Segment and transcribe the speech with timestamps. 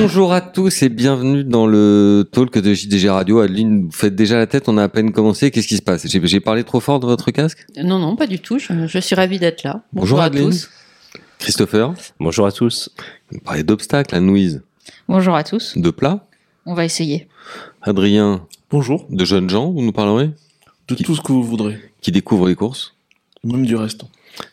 [0.00, 3.40] Bonjour à tous et bienvenue dans le talk de JDG Radio.
[3.40, 5.50] Adeline, vous faites déjà la tête, on a à peine commencé.
[5.50, 6.06] Qu'est-ce qui se passe?
[6.08, 7.66] J'ai parlé trop fort de votre casque?
[7.76, 8.58] Non, non, pas du tout.
[8.58, 9.82] Je, je suis ravie d'être là.
[9.92, 10.50] Bonjour, à Adeline.
[10.50, 10.70] tous.
[11.38, 12.90] Christopher, Bonjour à tous.
[13.30, 14.62] vous parlez d'obstacles, à Louise,
[15.08, 15.76] Bonjour à tous.
[15.76, 16.26] de plats.
[16.66, 17.28] On va essayer.
[17.82, 20.30] Adrien, Bonjour, de jeunes gens, vous nous parlerez?
[20.88, 22.94] De tout ce que vous voudrez, Qui découvrent les courses?
[23.44, 24.02] Même du reste.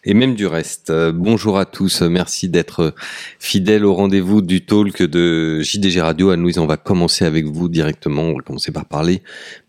[0.03, 0.89] Et même du reste.
[0.89, 2.91] Euh, bonjour à tous, merci d'être euh,
[3.39, 6.29] fidèles au rendez-vous du talk de JDG Radio.
[6.29, 8.23] Anne-Louise, on va commencer avec vous directement.
[8.23, 9.21] On va commencer par parler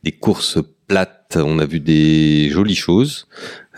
[0.05, 1.36] des courses plates.
[1.36, 3.27] On a vu des jolies choses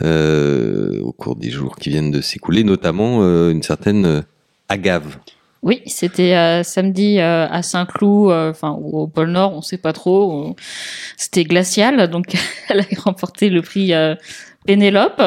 [0.03, 4.25] euh, au cours des jours qui viennent de s'écouler, notamment une certaine
[4.69, 5.17] agave.
[5.63, 10.55] Oui, c'était samedi à Saint-Cloud, enfin au pôle Nord, on sait pas trop.
[11.17, 12.35] C'était glacial, donc
[12.69, 13.93] elle a remporté le prix
[14.67, 15.23] Pénélope.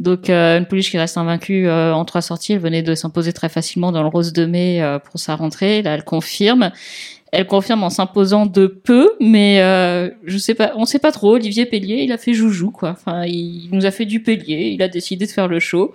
[0.00, 2.54] Donc euh, une pouliche qui reste invaincue euh, en trois sorties.
[2.54, 5.82] Elle venait de s'imposer très facilement dans le Rose de mai euh, pour sa rentrée.
[5.82, 6.70] Là, elle confirme.
[7.34, 11.34] Elle confirme en s'imposant de peu, mais euh, je sais pas, on sait pas trop.
[11.34, 12.90] Olivier Pellier, il a fait joujou quoi.
[12.90, 14.70] Enfin, il nous a fait du Pellier.
[14.70, 15.94] Il a décidé de faire le show.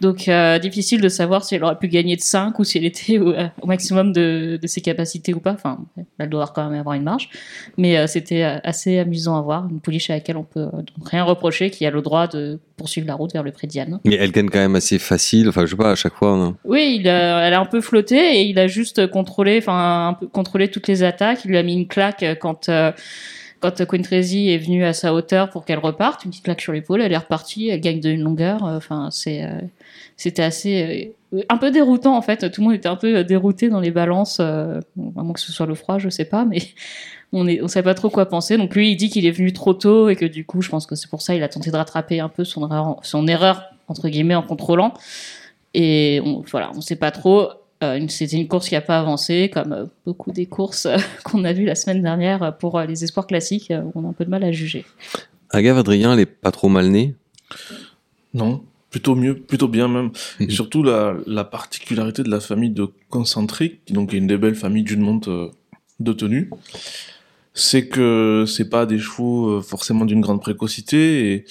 [0.00, 2.84] Donc euh, difficile de savoir si elle aurait pu gagner de 5 ou si elle
[2.84, 3.34] était au,
[3.66, 5.52] maximum de, de ses capacités ou pas.
[5.52, 5.78] Enfin,
[6.18, 7.28] elle doit quand même avoir une marge.
[7.76, 9.68] Mais euh, c'était euh, assez amusant à voir.
[9.70, 13.06] Une pouliche à laquelle on peut euh, rien reprocher, qui a le droit de poursuivre
[13.06, 14.00] la route vers le prix de Diane.
[14.04, 15.48] Mais elle gagne quand même assez facile.
[15.50, 16.32] Enfin, je sais pas, à chaque fois.
[16.32, 16.56] hein.
[16.64, 20.14] Oui, il a, elle a un peu flotté et il a juste contrôlé, enfin un
[20.14, 21.44] peu contrôlé toutes les attaques.
[21.44, 22.90] Il lui a mis une claque quand euh,
[23.60, 26.72] quand Queen Tracy est venue à sa hauteur pour qu'elle reparte, une petite claque sur
[26.72, 27.02] l'épaule.
[27.02, 28.64] Elle est repartie, elle gagne d'une longueur.
[28.64, 29.48] euh, Enfin, c'est euh,
[30.16, 32.50] c'était assez euh, un peu déroutant en fait.
[32.50, 34.80] Tout le monde était un peu dérouté dans les balances, euh,
[35.18, 36.60] à moins que ce soit le froid, je sais pas, mais
[37.32, 38.56] on est on savait pas trop quoi penser.
[38.56, 40.86] Donc lui, il dit qu'il est venu trop tôt et que du coup, je pense
[40.86, 43.64] que c'est pour ça il a tenté de rattraper un peu son erreur, son erreur
[43.88, 44.94] entre guillemets en contrôlant.
[45.74, 47.48] Et on, voilà, on sait pas trop.
[47.82, 50.96] Euh, une- C'était une course qui a pas avancé, comme euh, beaucoup des courses euh,
[51.24, 53.70] qu'on a vues la semaine dernière euh, pour les espoirs classiques.
[53.70, 54.84] euh, on a un peu de mal à juger.
[55.50, 57.14] Agave Adrien, elle est pas trop mal née?
[58.34, 60.10] Non, plutôt mieux, plutôt bien même.
[60.40, 60.48] Mhm.
[60.48, 64.36] Et surtout la, la particularité de la famille de Concentrique, qui donc est une des
[64.36, 65.28] belles familles d'une monte
[66.00, 66.50] de tenue,
[67.54, 71.44] c'est que c'est pas des chevaux euh, forcément d'une grande précocité et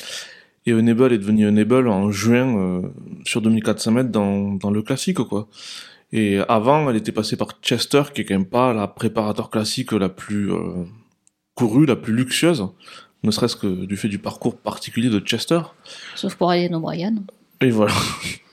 [0.65, 2.81] et Enable est devenu Enable en juin euh,
[3.25, 5.47] sur 2400 mètres dans, dans le classique quoi.
[6.11, 9.91] Et avant, elle était passée par Chester, qui est quand même pas la préparateur classique
[9.91, 10.85] la plus euh,
[11.53, 12.67] courue, la plus luxueuse,
[13.23, 15.61] ne serait-ce que du fait du parcours particulier de Chester.
[16.15, 17.15] Sauf pour Alien O'Brien.
[17.61, 17.93] Et voilà.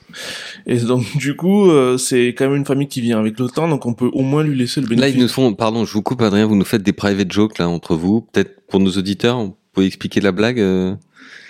[0.67, 3.69] Et donc du coup, euh, c'est quand même une famille qui vient avec le temps,
[3.69, 5.15] donc on peut au moins lui laisser le Là, bénéfice.
[5.15, 7.69] ils nous font, pardon, je vous coupe, Adrien, vous nous faites des private jokes là
[7.69, 8.23] entre vous.
[8.33, 10.61] Peut-être pour nos auditeurs, vous pouvez expliquer la blague.
[10.61, 10.95] euh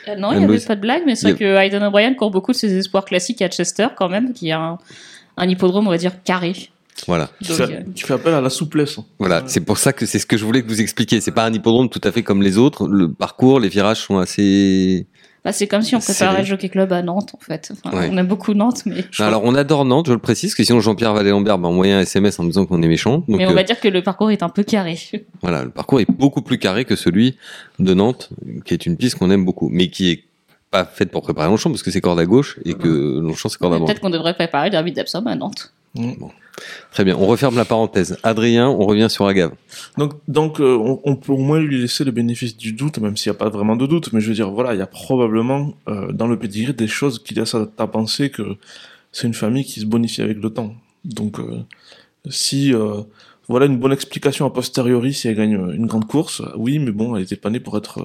[0.08, 2.30] Euh, non, il n'y avait pas de blague, mais c'est vrai que Hayden O'Brien court
[2.30, 4.78] beaucoup de ses espoirs classiques à Chester quand même, qui a un,
[5.36, 6.52] un hippodrome, on va dire, carré.
[7.06, 8.96] Voilà, fait, euh, qui fait appel à la souplesse.
[9.18, 9.42] voilà.
[9.46, 11.20] C'est pour ça que c'est ce que je voulais que vous expliquiez.
[11.20, 12.88] C'est pas un hippodrome tout à fait comme les autres.
[12.88, 15.06] Le parcours, les virages sont assez.
[15.46, 17.70] Bah, c'est comme si on préparait le Jockey Club à Nantes, en fait.
[17.70, 18.08] Enfin, Ouais.
[18.10, 20.80] On aime beaucoup Nantes, mais, Non, alors, on adore Nantes, je le précise, que sinon
[20.80, 23.18] Jean-Pierre Vallée-Lambert m'a envoyé un SMS en me disant qu'on est méchant.
[23.28, 24.98] Donc, mais on euh, va dire que le parcours est un peu carré.
[25.42, 27.36] voilà, le parcours est beaucoup plus carré que celui
[27.78, 28.30] de Nantes,
[28.64, 30.24] qui est une piste qu'on aime beaucoup, mais qui est
[30.72, 33.58] pas faite pour préparer Longchamp parce que c'est corde à gauche et que Longchamp c'est
[33.58, 33.86] corde à droite.
[33.86, 35.72] Peut-être qu'on devrait préparer le derby d'Epsom à Nantes.
[36.92, 38.16] Très bien, on referme la parenthèse.
[38.22, 39.52] Adrien, on revient sur Agave.
[39.98, 43.16] Donc, donc euh, on, on peut au moins lui laisser le bénéfice du doute, même
[43.16, 44.12] s'il n'y a pas vraiment de doute.
[44.12, 47.22] Mais je veux dire, voilà, il y a probablement euh, dans le pedigree des choses
[47.22, 48.56] qui laissent à, à penser que
[49.12, 50.74] c'est une famille qui se bonifie avec le temps.
[51.04, 51.62] Donc, euh,
[52.28, 52.72] si
[53.48, 57.14] voilà une bonne explication a posteriori si elle gagne une grande course, oui, mais bon,
[57.14, 58.04] elle était pas née pour être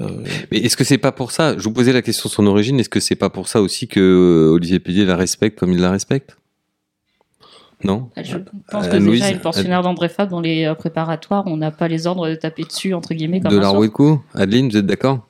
[0.00, 1.56] euh, Mais est-ce que c'est pas pour ça?
[1.56, 2.80] Je vous posais la question sur son origine.
[2.80, 5.92] Est-ce que c'est pas pour ça aussi que Olivier Pédier la respecte comme il la
[5.92, 6.36] respecte?
[7.84, 8.38] Non Je
[8.70, 11.70] pense Euh, que Louise, déjà, une pensionnaire d'André Fab dans les euh, préparatoires, on n'a
[11.70, 14.70] pas les ordres de taper dessus, entre guillemets, comme De la rouée de coup Adeline,
[14.70, 15.26] vous êtes d'accord?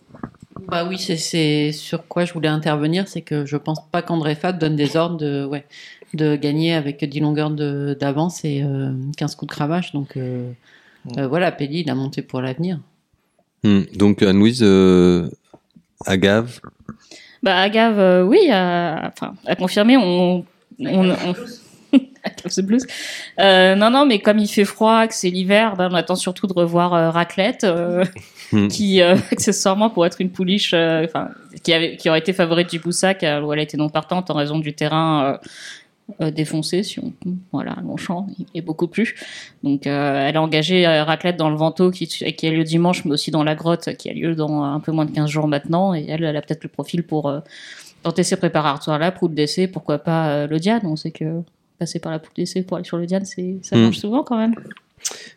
[0.68, 4.58] Bah oui, c'est- sur quoi je voulais intervenir, c'est que je pense pas qu'André Fab
[4.58, 5.64] donne des ordres de, ouais,
[6.14, 9.92] de gagner avec 10 longueurs d'avance et euh, 15 coups de cravache.
[9.92, 10.50] Donc euh,
[11.18, 12.80] euh, voilà, Pelli, il a monté pour l'avenir.
[13.64, 15.28] Hmm, Donc Anne-Louise, euh,
[16.04, 16.60] Agave,
[17.42, 19.34] Bah, Agave, euh, oui, a, enfin.
[19.48, 20.44] On,
[20.80, 21.34] on, on-
[22.38, 22.86] Agave the Blues.
[23.40, 26.46] Euh, non, non, mais comme il fait froid, que c'est l'hiver, ben, on attend surtout
[26.46, 28.04] de revoir euh, Raclette, euh,
[28.52, 28.68] Hmm.
[28.70, 29.02] qui,
[29.32, 31.30] accessoirement, pour être une pouliche, enfin,
[31.64, 34.34] qui, avait, qui aurait été favorite du Boussac, où elle a été non partante en
[34.34, 35.40] raison du terrain
[36.20, 37.12] euh, défoncé, si on,
[37.50, 39.16] voilà, Longchamp, et beaucoup plus.
[39.64, 43.04] Donc, euh, elle a engagé euh, Raclette dans le Vento, qui, qui a lieu dimanche,
[43.04, 45.48] mais aussi dans la grotte, qui a lieu dans un peu moins de 15 jours
[45.48, 47.32] maintenant, et elle, elle a peut-être le profil pour
[48.04, 51.42] tenter ces préparatoires-là, poule d'essai, pourquoi pas le Diane, on sait que
[51.78, 53.82] passer par la poule d'essai pour aller sur le Diane, c'est, ça Hmm.
[53.82, 54.54] marche souvent quand même.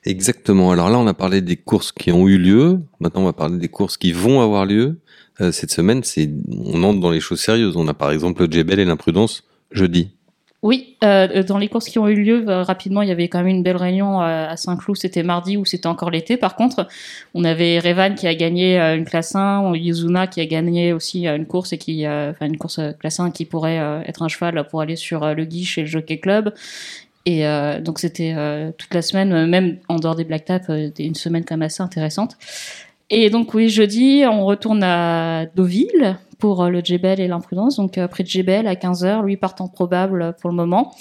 [0.06, 0.72] Exactement.
[0.72, 2.80] Alors là, on a parlé des courses qui ont eu lieu.
[3.00, 4.98] Maintenant, on va parler des courses qui vont avoir lieu.
[5.42, 7.76] Euh, cette semaine, c'est, on entre dans les choses sérieuses.
[7.78, 10.12] On a par exemple le Jebel et l'imprudence jeudi.
[10.62, 13.38] Oui, euh, dans les courses qui ont eu lieu, euh, rapidement, il y avait quand
[13.38, 16.36] même une belle réunion euh, à Saint-Cloud, c'était mardi où c'était encore l'été.
[16.36, 16.86] Par contre,
[17.34, 21.30] on avait Revan qui a gagné euh, une classe 1, Yuzuna qui a gagné aussi
[21.30, 24.02] euh, une course et qui, euh, enfin une course euh, classe 1 qui pourrait euh,
[24.06, 26.54] être un cheval pour aller sur euh, le guiche et le Jockey Club.
[27.26, 30.64] Et euh, donc c'était euh, toute la semaine, euh, même en dehors des Black Tap,
[30.70, 32.36] euh, une semaine quand même assez intéressante.
[33.10, 37.76] Et donc oui, jeudi, on retourne à Deauville pour euh, le Jebel et l'imprudence.
[37.78, 40.96] Donc euh, après Jebel à 15h, lui partant probable euh, pour le moment.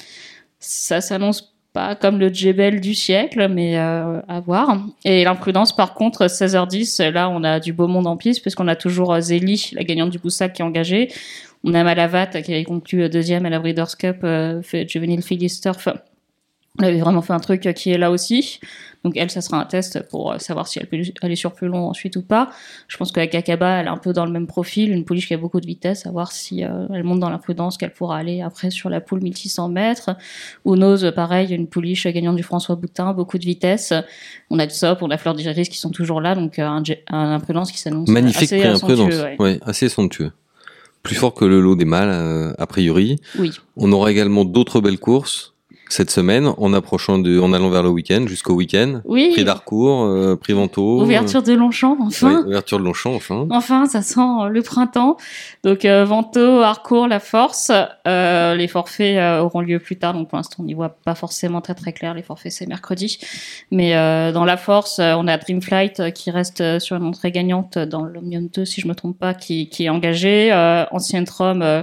[0.59, 4.79] Ça s'annonce pas comme le Jebel du siècle, mais euh, à voir.
[5.05, 8.77] Et l'imprudence, par contre, 16h10, là, on a du beau monde en piste, puisqu'on a
[8.77, 11.13] toujours euh, Zélie, la gagnante du Boussac, qui est engagée.
[11.65, 15.61] On a Malavat, qui avait conclu euh, deuxième à la Breeders' Cup euh, Juvenile Phillies
[15.61, 15.89] Turf.
[16.79, 18.61] On avait vraiment fait un truc qui est là aussi.
[19.05, 21.69] Donc elle, ça sera un test pour euh, savoir si elle peut aller sur plus
[21.69, 22.51] long ensuite ou pas.
[22.89, 25.29] Je pense que la Kakaba, elle est un peu dans le même profil, une pouliche
[25.29, 28.19] qui a beaucoup de vitesse, à voir si euh, elle monte dans l'imprudence, qu'elle pourra
[28.19, 30.11] aller après sur la poule 1600 mètres.
[30.65, 33.93] Ou Nose, pareil, une pouliche gagnante du François Boutin, beaucoup de vitesse.
[34.51, 37.33] On a du Sop, on a Fleur d'Iris qui sont toujours là, donc euh, un,
[37.33, 39.15] imprudence qui s'annonce Magnifique assez imprudence.
[39.15, 39.37] ouais.
[39.39, 40.33] Ouais, assez somptueux.
[41.03, 43.17] Plus fort que le lot des mâles, euh, a priori.
[43.39, 43.53] Oui.
[43.77, 45.55] On aura également d'autres belles courses
[45.89, 49.01] cette semaine en approchant de, en allant vers le week-end, jusqu'au week-end.
[49.05, 49.31] Oui.
[49.33, 51.03] Prix d'Harcourt, euh, prix Vento.
[51.03, 52.43] Ouverture de Longchamp, enfin.
[52.43, 53.47] Oui, ouverture de Longchamp, enfin.
[53.51, 55.17] Enfin, ça sent euh, le printemps.
[55.65, 57.73] Donc, euh, Vento, Harcourt, La Force.
[58.07, 60.15] Euh, les forfaits euh, auront lieu plus tard.
[60.15, 62.15] Donc, pour l'instant, on n'y voit pas forcément très très clair.
[62.15, 63.19] Les forfaits, c'est mercredi.
[63.71, 67.05] Mais euh, dans La Force, euh, on a Dreamflight euh, qui reste euh, sur une
[67.05, 70.53] entrée gagnante dans l'Omnium 2, si je me trompe pas, qui, qui est engagé.
[70.53, 71.83] Euh, Ancien Trom, euh,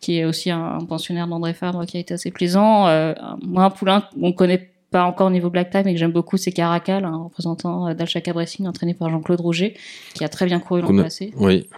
[0.00, 2.86] qui est aussi un, un pensionnaire d'André Fabre, qui a été assez plaisant.
[2.88, 6.10] Euh, moi, un poulain qu'on connaît pas encore au niveau Black Time et que j'aime
[6.12, 9.74] beaucoup, c'est Caracal, un représentant euh, d'Alchaka Racing, entraîné par Jean-Claude Rouget,
[10.14, 11.68] qui a très bien couru l'an passé Oui.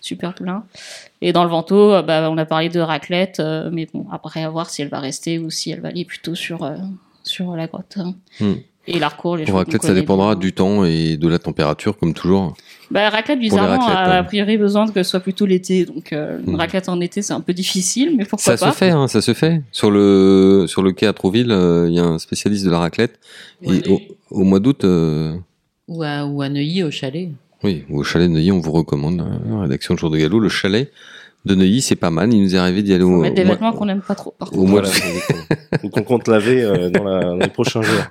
[0.00, 0.64] super poulain.
[1.22, 4.42] Et dans le Vento, euh, bah, on a parlé de raclette, euh, mais bon, après
[4.44, 6.76] à voir si elle va rester ou si elle va aller plutôt sur, euh,
[7.22, 7.96] sur la grotte.
[7.98, 8.14] hein.
[8.40, 8.54] Hmm.
[8.90, 12.54] Et l'Arcourt, les Pour raclette, ça dépendra du temps et de la température, comme toujours.
[12.90, 15.84] Bah, la raclette, bizarrement, a a priori besoin que ce soit plutôt l'été.
[15.84, 16.56] Donc, euh, une Hmm.
[16.56, 19.20] raclette en été, c'est un peu difficile, mais pourquoi Ça pas se fait, hein, ça
[19.20, 19.62] se fait.
[19.72, 22.78] Sur le, sur le quai à Trouville, euh, il y a un spécialiste de la
[22.78, 23.18] raclette.
[23.62, 24.00] Et au,
[24.30, 25.34] au mois d'août, euh,
[25.86, 27.28] Ou à, ou à Neuilly, au chalet.
[27.62, 30.40] oui, au chalet de Neuilly, on vous recommande, euh, la rédaction de Jour de Galop,
[30.40, 30.90] le chalet
[31.44, 32.32] de Neuilly, c'est pas mal.
[32.32, 34.14] Il nous est arrivé d'y aller au, mettre des au mois- vêtements qu'on n'aime pas
[34.14, 34.34] trop.
[34.38, 34.66] Par au contre.
[34.70, 34.94] mois Voilà,
[35.72, 38.02] de donc, on compte laver euh, dans, la- dans les prochains jours.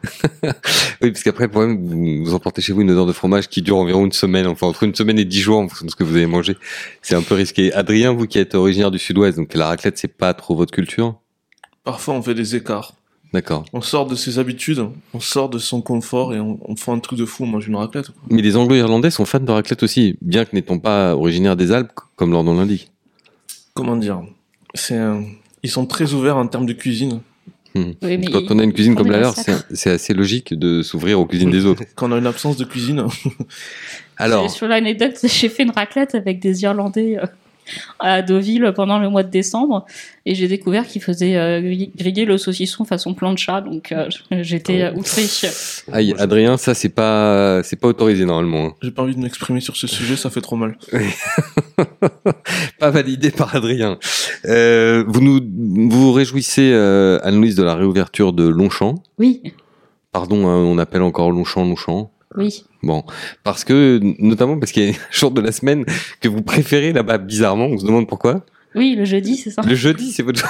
[1.02, 3.62] Oui, parce qu'après, le problème, vous, vous emportez chez vous une odeur de fromage qui
[3.62, 5.96] dure environ une semaine, enfin entre une semaine et dix jours en fonction de ce
[5.96, 6.56] que vous avez mangé.
[7.04, 7.72] C'est un peu risqué.
[7.74, 11.16] Adrien, vous qui êtes originaire du sud-ouest, donc la raclette, c'est pas trop votre culture
[11.84, 12.94] Parfois, on fait des écarts.
[13.34, 13.66] D'accord.
[13.74, 17.00] On sort de ses habitudes, on sort de son confort et on, on fait un
[17.00, 18.08] truc de fou, on mange une raclette.
[18.08, 18.22] quoi.
[18.32, 21.92] Mais les anglo-irlandais sont fans de raclette aussi, bien que n'étant pas originaires des Alpes,
[22.16, 22.92] comme leur nom l'indique.
[23.78, 24.22] Comment dire
[24.74, 25.24] C'est un-
[25.64, 27.22] Ils sont très ouverts en termes de cuisine.
[27.76, 31.20] Oui, mais Quand on a une cuisine comme la leur, c'est assez logique de s'ouvrir
[31.20, 31.84] aux cuisines des autres.
[31.96, 33.06] Quand on a une absence de cuisine,
[34.18, 37.26] Alors, Sur l'anecdote, j'ai fait une raclette avec des Irlandais euh,
[38.00, 39.86] à Deauville pendant le mois de décembre
[40.26, 44.08] et j'ai découvert qu'ils faisaient euh, gri- griller le saucisson façon plancha, donc euh,
[44.42, 45.26] j'étais euh, outrée.
[45.92, 48.66] aïe, Adrien, ça c'est pas c'est pas autorisé normalement.
[48.68, 48.74] hein.
[48.82, 50.78] j'ai pas envie de m'exprimer sur ce sujet, ça fait trop mal.
[52.80, 53.98] pas validé par Adrien.
[54.46, 55.40] Euh, vous nous
[55.90, 58.96] vous vous réjouissez, euh, Anne-Louise, de la réouverture de Longchamp?
[59.18, 59.42] Oui,
[60.12, 62.12] Pardon, hein, on appelle encore Longchamp Longchamp.
[62.38, 62.64] Oui.
[62.84, 63.04] Bon,
[63.44, 65.84] parce que notamment parce qu'il y a un jour de la semaine
[66.22, 67.66] que vous préférez là-bas bizarrement.
[67.66, 68.46] On se demande pourquoi.
[68.76, 69.64] Oui, le jeudi, c'est ça.
[69.68, 70.50] Le jeudi, c'est votre jour.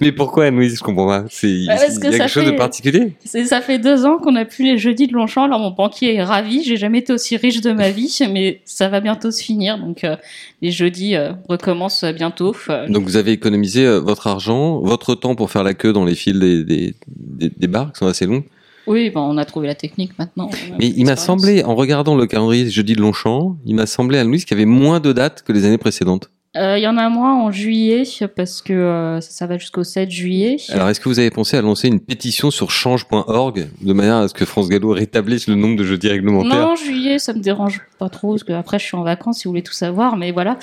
[0.00, 1.24] Mais pourquoi, Anne-Louise Je comprends pas.
[1.28, 3.12] C'est il y Bah, a quelque chose de particulier.
[3.24, 5.44] Ça fait deux ans qu'on n'a plus les jeudis de Longchamp.
[5.44, 6.62] Alors mon banquier est ravi.
[6.64, 9.78] J'ai jamais été aussi riche de ma vie, mais ça va bientôt se finir.
[9.78, 10.16] Donc euh,
[10.62, 12.54] les jeudis euh, recommencent bientôt.
[12.70, 16.14] Euh, Donc vous avez économisé votre argent, votre temps pour faire la queue dans les
[16.14, 18.44] files des, des, des, des bars qui sont assez longues.
[18.86, 20.50] Oui, bon, on a trouvé la technique maintenant.
[20.78, 24.24] Mais il m'a semblé, en regardant le calendrier jeudi de Longchamp, il m'a semblé à
[24.24, 26.30] Louise qu'il y avait moins de dates que les années précédentes.
[26.56, 28.04] Euh, Il y en a moins en juillet
[28.36, 30.56] parce que euh, ça, ça va jusqu'au 7 juillet.
[30.68, 34.28] Alors, est-ce que vous avez pensé à lancer une pétition sur change.org de manière à
[34.28, 37.80] ce que France Gallo rétablisse le nombre de jeudis réglementaires non, juillet, ça me dérange
[37.98, 40.30] pas trop parce que après je suis en vacances si vous voulez tout savoir, mais
[40.30, 40.58] voilà.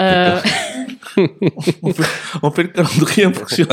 [0.00, 0.40] Euh,
[1.82, 2.04] on, fait,
[2.42, 3.66] on fait le calendrier en fonction.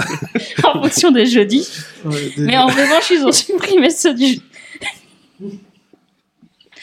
[0.63, 1.67] en fonction des jeudis.
[2.05, 4.39] Ouais, des- Mais en revanche, ils ont supprimé ceux du.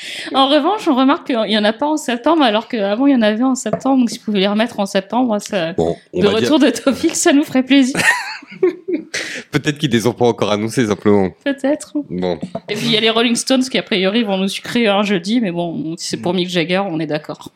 [0.34, 3.16] En revanche, on remarque qu'il n'y en a pas en septembre, alors qu'avant il y
[3.16, 5.72] en avait en septembre, donc s'ils pouvaient les remettre en septembre, ça...
[5.74, 7.96] Bon, dire, retour de Tofik, ça nous ferait plaisir,
[9.50, 11.30] peut-être qu'ils les ont pas encore annoncés simplement.
[11.44, 11.94] peut-être.
[12.08, 12.38] Bon,
[12.68, 15.02] Et puis il y a les Rolling Stones qui, a priori, vont nous sucrer un
[15.02, 17.50] jeudi, mais bon, si c'est pour Mick Jagger, on est d'accord.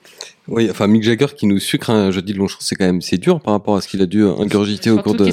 [0.48, 3.18] oui, enfin Mick Jagger qui nous sucre un jeudi de Longchamp, c'est quand même c'est
[3.18, 5.30] dur par rapport à ce qu'il a dû ingurgiter au cours de.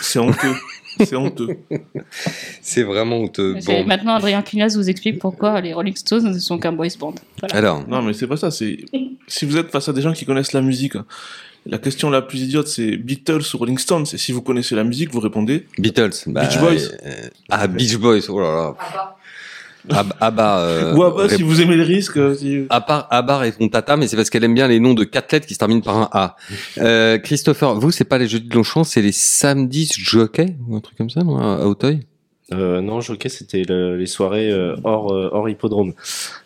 [0.00, 0.54] C'est honteux.
[1.04, 1.58] C'est honteux.
[2.62, 3.56] C'est vraiment honteux.
[3.64, 3.84] Bon.
[3.84, 7.14] Maintenant, Adrien Cunaz vous explique pourquoi les Rolling Stones ne sont qu'un boys band.
[7.40, 7.54] Voilà.
[7.56, 8.50] Alors, Non, mais c'est pas ça.
[8.50, 8.78] C'est
[9.26, 10.94] si vous êtes face à des gens qui connaissent la musique,
[11.66, 14.06] la question la plus idiote, c'est Beatles ou Rolling Stones.
[14.12, 15.66] Et si vous connaissez la musique, vous répondez.
[15.78, 16.10] Beatles.
[16.26, 16.88] bah, Beach Boys.
[17.04, 18.22] euh, ah, Beach Boys.
[18.28, 19.16] Oh là là.
[19.90, 20.58] Ab- Abba.
[20.60, 22.16] euh, Ou bah, si vous aimez le risque.
[22.16, 24.80] euh, si- À part Abba et ton tata, mais c'est parce qu'elle aime bien les
[24.80, 26.36] noms de quatre lettres qui se terminent par un A.
[26.78, 30.80] Euh, Christopher, vous, c'est pas les jeudis de Longchamp, c'est les samedis jockey ou un
[30.80, 32.00] truc comme ça, non, à à Auteuil?
[32.52, 35.92] Euh, non, Jockey, c'était le- les soirées euh, hors, euh, hors hippodrome.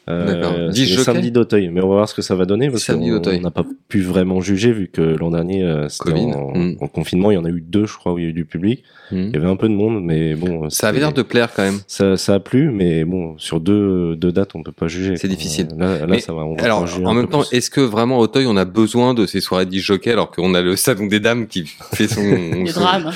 [0.09, 0.52] D'accord.
[0.59, 1.68] Euh, le samedi d'Auteuil.
[1.71, 3.38] Mais on va voir ce que ça va donner parce Samedi qu'on d'Auteuil.
[3.38, 6.76] on n'a pas pu vraiment juger vu que l'an dernier, euh, c'était en, Mm.
[6.80, 7.30] en confinement.
[7.30, 8.82] Il y en a eu deux, je crois, où il y a eu du public.
[9.12, 9.28] Hmm.
[9.28, 10.68] Il y avait un peu de monde, mais bon.
[10.71, 11.78] Ça avait l'air de plaire quand même.
[11.87, 15.16] Ça, ça a plu, mais bon, sur deux, deux dates, on peut pas juger.
[15.16, 15.68] C'est difficile.
[15.78, 16.42] Là, là ça va.
[16.44, 19.25] On va Alors, en même temps, est-ce que vraiment à Auteuil, on a besoin de
[19.26, 22.21] ces soirées de jockey alors qu'on a le salon des dames qui fait son...
[22.64, 23.12] Les son- drames.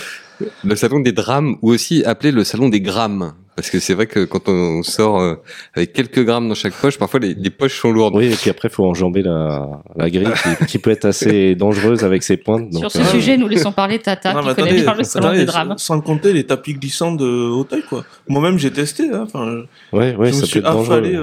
[0.65, 3.35] Le salon des drames, ou aussi appelé le salon des grammes.
[3.57, 5.35] Parce que c'est vrai que quand on sort euh,
[5.75, 8.15] avec quelques grammes dans chaque poche, parfois les, les poches sont lourdes.
[8.15, 10.29] Oui, et puis après, faut enjamber la, la grille
[10.61, 12.69] qui, qui peut être assez dangereuse avec ses pointes.
[12.71, 15.05] Donc, Sur ce euh, sujet, nous laissons parler Tata, Non, qui connaît attendez, bien le
[15.05, 15.75] salon attendez, des drames.
[15.79, 18.05] Sans compter les tapis glissants de Hauteuil, quoi.
[18.29, 19.11] Moi-même, j'ai testé.
[19.11, 19.27] Hein,
[19.93, 21.19] Ouais, ouais, je me ça suis peut être affalé.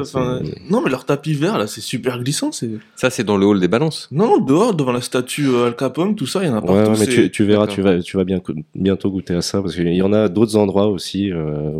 [0.71, 2.51] non, mais leur tapis vert, là, c'est super glissant.
[2.51, 4.07] C'est Ça, c'est dans le hall des balances.
[4.11, 6.65] non, dehors, devant la statue euh, Al Capone, tout ça, il y en a Ouais,
[6.83, 6.91] partout.
[6.91, 8.39] ouais, mais tu, tu verras, tu vas, tu vas bien,
[8.73, 11.71] bientôt goûter à ça parce qu'il y en a d'autres endroits aussi euh,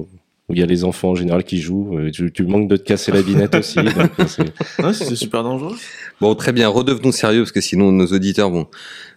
[0.53, 1.97] où il y a les enfants en général qui jouent.
[1.97, 3.79] euh, Tu, tu manques de te casser la binette aussi.
[3.79, 5.75] euh, c'est- Ouais, c'est super dangereux.
[6.21, 8.67] Bon, très bien, redevenons sérieux parce que sinon nos auditeurs vont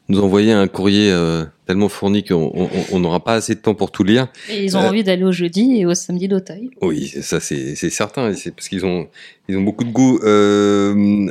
[0.08, 3.74] nous envoyer un courrier euh, tellement fourni qu'on on- on n'aura pas assez de temps
[3.74, 4.28] pour tout lire.
[4.48, 6.70] Et ils ont Euh, envie d'aller au jeudi et au samedi d'Auteuil.
[6.80, 9.08] Oui, ça c'est certain, c'est parce qu'ils ont
[9.48, 10.18] ils ont beaucoup de goût.
[10.22, 11.26] Euh,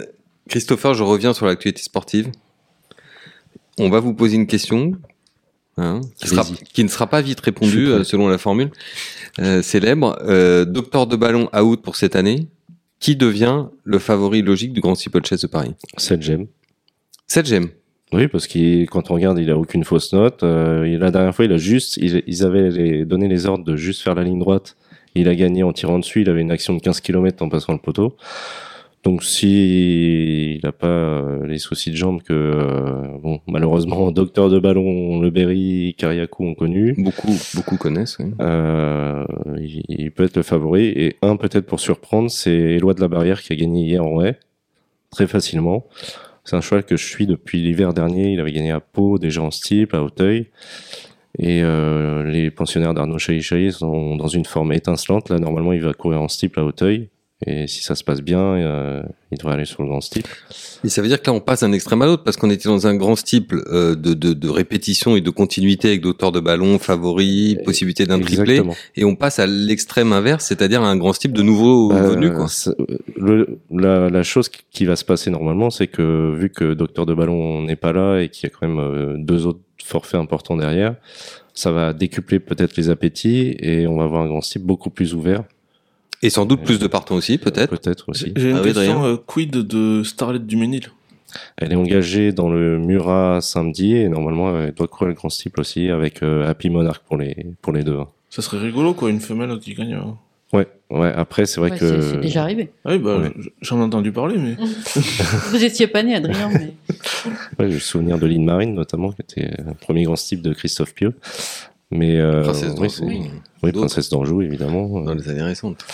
[0.49, 2.27] Christopher, je reviens sur l'actualité sportive.
[3.77, 4.93] On va vous poser une question
[5.77, 6.63] hein, qui, sera- Allez-y.
[6.65, 7.53] qui ne sera pas vite prêt.
[7.63, 8.71] euh, selon la formule
[9.39, 10.17] euh, célèbre.
[10.23, 12.47] Euh, docteur de ballon out pour cette année.
[12.99, 16.47] Qui devient le favori logique du Grand Steeplechase de Paris Ça, j'aime.
[17.27, 17.67] 7 gemme.
[18.13, 20.43] Oui, parce qu'il, quand on regarde, il a aucune fausse note.
[20.43, 24.01] La dernière fois, il a juste, il- ils avaient les- donné les ordres de juste
[24.01, 24.77] faire la ligne droite.
[25.13, 26.21] Il a gagné en tirant dessus.
[26.21, 28.15] Il avait une action de 15 km en passant le poteau.
[29.05, 34.49] Donc, si il n'a pas euh, les soucis de jambes que, euh, bon, malheureusement, docteur
[34.49, 38.17] de ballon, Le Berry, Kariakou ont connu, Beaucoup beaucoup connaissent.
[38.19, 38.31] oui.
[38.41, 39.23] euh,
[39.59, 40.85] il, il peut être le favori.
[40.87, 44.23] Et un, peut-être pour surprendre, c'est Éloi de la Barrière qui a gagné hier en
[44.23, 44.39] haie,
[45.11, 45.85] très facilement.
[46.43, 48.31] C'est un cheval que je suis depuis l'hiver dernier.
[48.31, 50.47] Il avait gagné à Pau, déjà en steeple, à Auteuil.
[51.37, 55.29] Et euh, les pensionnaires d'Arnaud Chailly sont dans une forme étincelante.
[55.29, 57.09] Là, normalement, il va courir en steeple à Auteuil.
[57.47, 60.29] Et si ça se passe bien, euh, il devrait aller sur le grand steeple.
[60.83, 62.67] Et ça veut dire que là, on passe d'un extrême à l'autre parce qu'on était
[62.69, 66.39] dans un grand style euh, de, de, de répétition et de continuité avec d'auteurs de
[66.39, 68.57] ballon, favoris, possibilité d'un triplé,
[68.95, 72.31] et on passe à l'extrême inverse, c'est-à-dire à un grand style de nouveaux Euh, venus.
[72.35, 72.47] Quoi.
[72.47, 72.73] ça-
[73.15, 77.13] le- la, la chose qui- va se passer normalement, c'est que vu que Docteur de
[77.13, 80.57] Ballon n'est pas là et qu'il y a quand même euh, deux autres forfaits importants
[80.57, 80.95] derrière,
[81.53, 85.13] ça va décupler peut-être les appétits et on va avoir un grand style beaucoup plus
[85.13, 85.43] ouvert.
[86.25, 87.69] Et sans doute plus de partants aussi, peut-être.
[87.77, 88.33] Peut-être aussi.
[88.35, 89.05] J'ai une Ah question.
[89.05, 90.87] Euh, quid de Starlet du Ménil?
[91.57, 95.51] Elle est engagée dans le Murat samedi et normalement elle doit courir le grand style
[95.57, 97.97] aussi avec euh, Happy Monarch pour les pour les deux.
[97.99, 98.07] hein.
[98.29, 99.93] Ça serait rigolo, quoi, une femelle qui gagne.
[99.93, 100.15] hein.
[100.53, 101.11] Ouais, ouais.
[101.13, 102.71] Après c'est vrai Ouais, que c'est- C'est déjà arrivé.
[102.85, 103.33] Ah oui, bah, Ouais.
[103.61, 104.55] j'en ai entendu parler, mais.
[105.51, 106.73] Vous étiez pas né, Adrien, mais
[107.59, 110.53] Ouais, j'ai le souvenir de Lynn Marine notamment, qui était le premier grand style de
[110.53, 111.13] Christophe Pieux.
[111.91, 113.21] Mais euh, Princesse oui, d'Anjou, c'est- oui.
[113.61, 113.87] oui, D'autres.
[113.87, 115.01] Princesse d'Anjou évidemment.
[115.01, 115.85] dans les années récentes.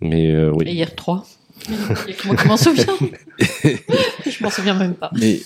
[0.00, 0.64] Mais euh, oui.
[0.68, 1.26] et hier 3.
[1.68, 2.84] Il y a que moi qui m'en souviens.
[3.40, 5.10] je m'en souviens même pas.
[5.14, 5.40] Mais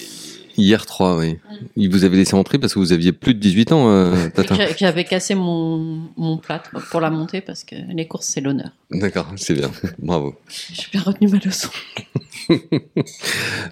[0.60, 1.38] Hier 3, oui.
[1.76, 4.56] Il vous avait laissé entrer parce que vous aviez plus de 18 ans, euh, Tata.
[4.76, 8.70] J'avais cassé mon, mon plâtre pour la montée parce que les courses, c'est l'honneur.
[8.90, 9.70] D'accord, c'est bien.
[9.98, 10.34] Bravo.
[10.48, 11.70] J'ai bien retenu ma leçon.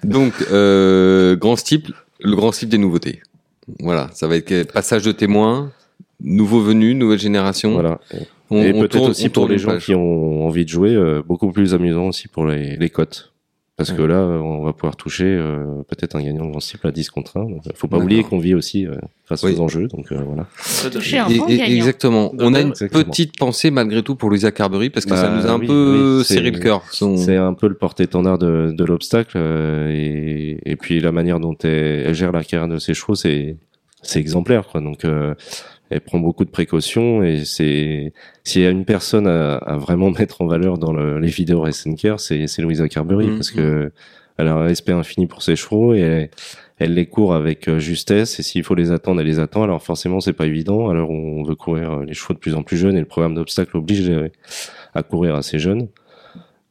[0.03, 3.21] Donc, euh, grand style, le grand style des nouveautés.
[3.79, 5.71] Voilà, ça va être passage de témoins,
[6.21, 7.73] nouveaux venus, nouvelle génération.
[7.73, 7.99] Voilà.
[8.51, 9.85] On, et peut-être aussi pour les une gens page.
[9.85, 13.31] qui ont envie de jouer, euh, beaucoup plus amusant aussi pour les, les cotes.
[13.77, 16.81] Parce que là, euh, on va pouvoir toucher euh, peut-être un gagnant de grand style
[16.83, 17.45] à 10 contre 1.
[17.45, 18.03] Donc, faut pas D'accord.
[18.03, 19.53] oublier qu'on vit aussi euh, grâce Oui.
[19.55, 19.87] aux enjeux.
[19.87, 20.47] Donc euh, voilà.
[20.91, 21.75] Toucher un Et- bon et- gagnant.
[21.75, 22.33] exactement.
[22.39, 23.03] On a une Exactement.
[23.05, 25.67] petite pensée malgré tout pour Louisa Carberry parce que ça Bah nous a un oui,
[25.67, 26.83] peu oui, serré le cœur.
[26.91, 31.39] Son- C'est un peu le porte-étendard de, de l'obstacle euh, et, et puis la manière
[31.39, 33.55] dont elle, elle gère la carrière de ses chevaux, c'est
[34.01, 34.81] c'est exemplaire quoi.
[34.81, 35.35] Donc euh,
[35.89, 40.11] elle prend beaucoup de précautions et c'est s'il y a une personne à, à vraiment
[40.19, 43.35] mettre en valeur dans le, les vidéos Racing Care, c'est c'est Louisa Carberry Mhm.
[43.35, 43.91] parce que
[44.37, 46.29] elle a un respect infini pour ses chevaux et elle,
[46.77, 49.63] elle les court avec euh, justesse et s'il faut les attendre, elle les attend.
[49.63, 50.87] Alors forcément, c'est pas évident.
[50.89, 53.35] Alors on veut courir euh, les chevaux de plus en plus jeunes et le programme
[53.35, 54.31] d'obstacles oblige les-
[54.93, 55.89] à courir assez jeunes.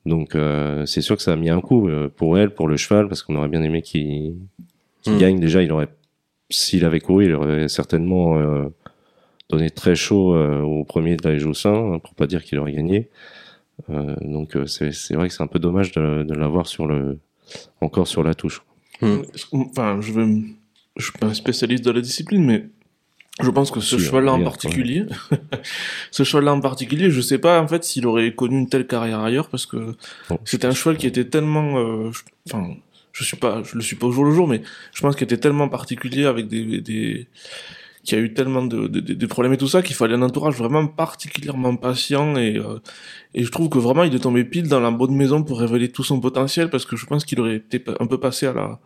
[0.06, 2.76] Donc euh, c'est sûr que ça a mis un coup euh, pour elle, pour le
[2.78, 4.36] cheval, parce qu'on aurait bien aimé qu'il
[5.02, 5.18] qu'il Mm.
[5.18, 5.38] gagne.
[5.40, 5.88] Déjà, il aurait,
[6.50, 8.64] s'il avait couru, il aurait certainement euh,
[9.50, 12.72] donné très chaud euh, au premier de la Joussin, hein, pour pas dire qu'il aurait
[12.72, 13.08] gagné.
[13.90, 16.86] Euh, donc euh, c'est c'est vrai que c'est un peu dommage de, de l'avoir sur
[16.86, 17.18] le
[17.80, 18.62] encore sur la touche.
[19.52, 20.26] Enfin, je vais.
[20.96, 22.66] Je suis pas un spécialiste de la discipline, mais
[23.40, 25.04] je pense que ce cheval-là en particulier,
[26.10, 29.20] ce cheval-là en particulier, je sais pas en fait s'il aurait connu une telle carrière
[29.20, 29.94] ailleurs parce que
[30.28, 30.38] Bon.
[30.44, 32.74] c'était un cheval qui était tellement, euh, je- enfin,
[33.12, 34.60] je suis pas, je le suis pas au jour le jour, mais
[34.92, 37.28] je pense qu'il était tellement particulier avec des, des
[38.08, 41.76] qui a eu tellement de, problèmes et tout ça qu'il fallait un entourage vraiment particulièrement
[41.76, 42.78] patient et euh,
[43.34, 45.90] et je trouve que vraiment il est tombé pile dans la bonne maison pour révéler
[45.90, 48.80] tout son potentiel parce que je pense qu'il aurait été un peu passé à la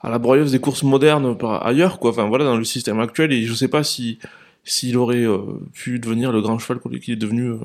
[0.00, 3.32] à la broyeuse des courses modernes par ailleurs quoi enfin voilà dans le système actuel
[3.32, 4.18] et je sais pas si
[4.64, 5.38] s'il aurait euh,
[5.72, 7.58] pu devenir le grand cheval qu'il est devenu euh,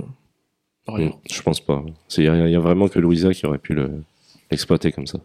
[0.86, 1.15] par ailleurs.
[1.15, 1.84] Mm, Je pense pas.
[2.15, 3.89] Il y, a- vraiment que Louisa qui aurait pu le
[4.51, 5.18] l'exploiter comme ça.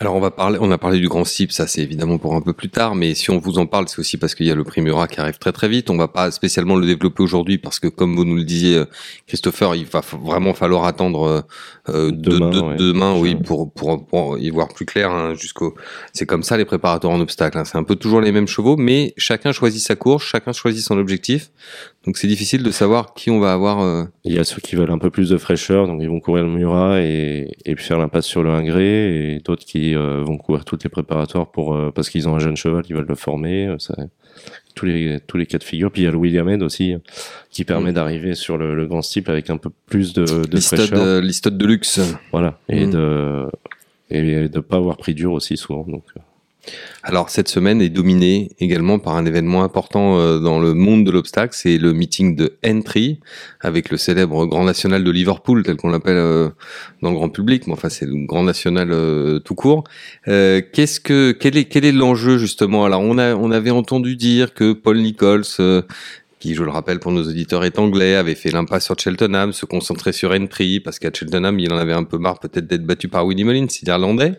[0.00, 2.40] Alors on va parler, on a parlé du grand style, ça c'est évidemment pour un
[2.40, 4.54] peu plus tard, mais si on vous en parle, c'est aussi parce qu'il y a
[4.54, 5.90] le prix Murat qui arrive très très vite.
[5.90, 8.84] On va pas spécialement le développer aujourd'hui parce que comme vous nous le disiez,
[9.26, 11.40] Christopher, il va vraiment falloir attendre euh,
[11.88, 12.76] euh, de- Demain, de- ouais.
[12.76, 15.10] demain, oui, pour, pour pour y voir plus clair.
[15.10, 15.74] hein, jusqu'au,
[16.12, 17.58] c'est comme ça les préparateurs en obstacle.
[17.58, 17.64] hein.
[17.64, 20.96] C'est un peu toujours les mêmes chevaux, mais chacun choisit sa course, chacun choisit son
[20.96, 21.50] objectif.
[22.06, 23.80] Donc c'est difficile de savoir qui on va avoir.
[23.82, 26.20] euh, Il y a ceux qui veulent un peu plus de fraîcheur, donc ils vont
[26.20, 30.22] courir le Murat et, et puis faire l'impasse sur le Ingré, et d'autres qui euh,
[30.22, 33.06] vont courir toutes les préparatoires pour euh, parce qu'ils ont un jeune cheval, ils veulent
[33.08, 33.66] le former.
[33.66, 33.94] euh, Ça,
[34.74, 35.90] tous les tous les cas de figure.
[35.90, 36.98] Puis il y a le William Head aussi euh,
[37.50, 37.94] qui permet Mm.
[37.94, 41.20] d'arriver sur le, le grand steeple avec un peu plus de, de Listode, fraîcheur.
[41.20, 42.00] listode de luxe.
[42.32, 42.90] Voilà, et Mm.
[42.90, 43.46] de
[44.10, 45.84] et de pas avoir pris dur aussi souvent.
[45.86, 46.20] Donc euh,
[47.02, 51.10] Alors cette semaine est dominée également par un événement important euh, dans le monde de
[51.10, 53.20] l'obstacle, c'est le meeting de Entry
[53.60, 56.48] avec le célèbre Grand National de Liverpool tel qu'on l'appelle euh,
[57.02, 59.84] dans le grand public, mais enfin c'est le Grand National euh, tout court.
[60.26, 62.84] Euh, Qu'est-ce que quel est quel est l'enjeu justement?
[62.84, 65.44] Alors on a on avait entendu dire que Paul Nichols
[66.38, 69.66] qui, je le rappelle pour nos auditeurs, est anglais, avait fait l'impasse sur Cheltenham, se
[69.66, 73.08] concentrait sur Entry, parce qu'à Cheltenham, il en avait un peu marre peut-être d'être battu
[73.08, 74.32] par Willie Mullins, l'Irlandais.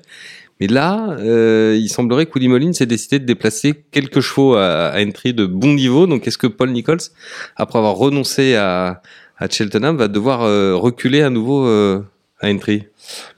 [0.60, 4.88] Mais là, euh, il semblerait que Willie Mullins ait décidé de déplacer quelques chevaux à,
[4.88, 6.06] à Entry de bon niveau.
[6.06, 7.00] Donc, est-ce que Paul Nichols,
[7.56, 9.02] après avoir renoncé à,
[9.38, 12.02] à Cheltenham, va devoir euh, reculer à nouveau euh,
[12.42, 12.84] à Entry?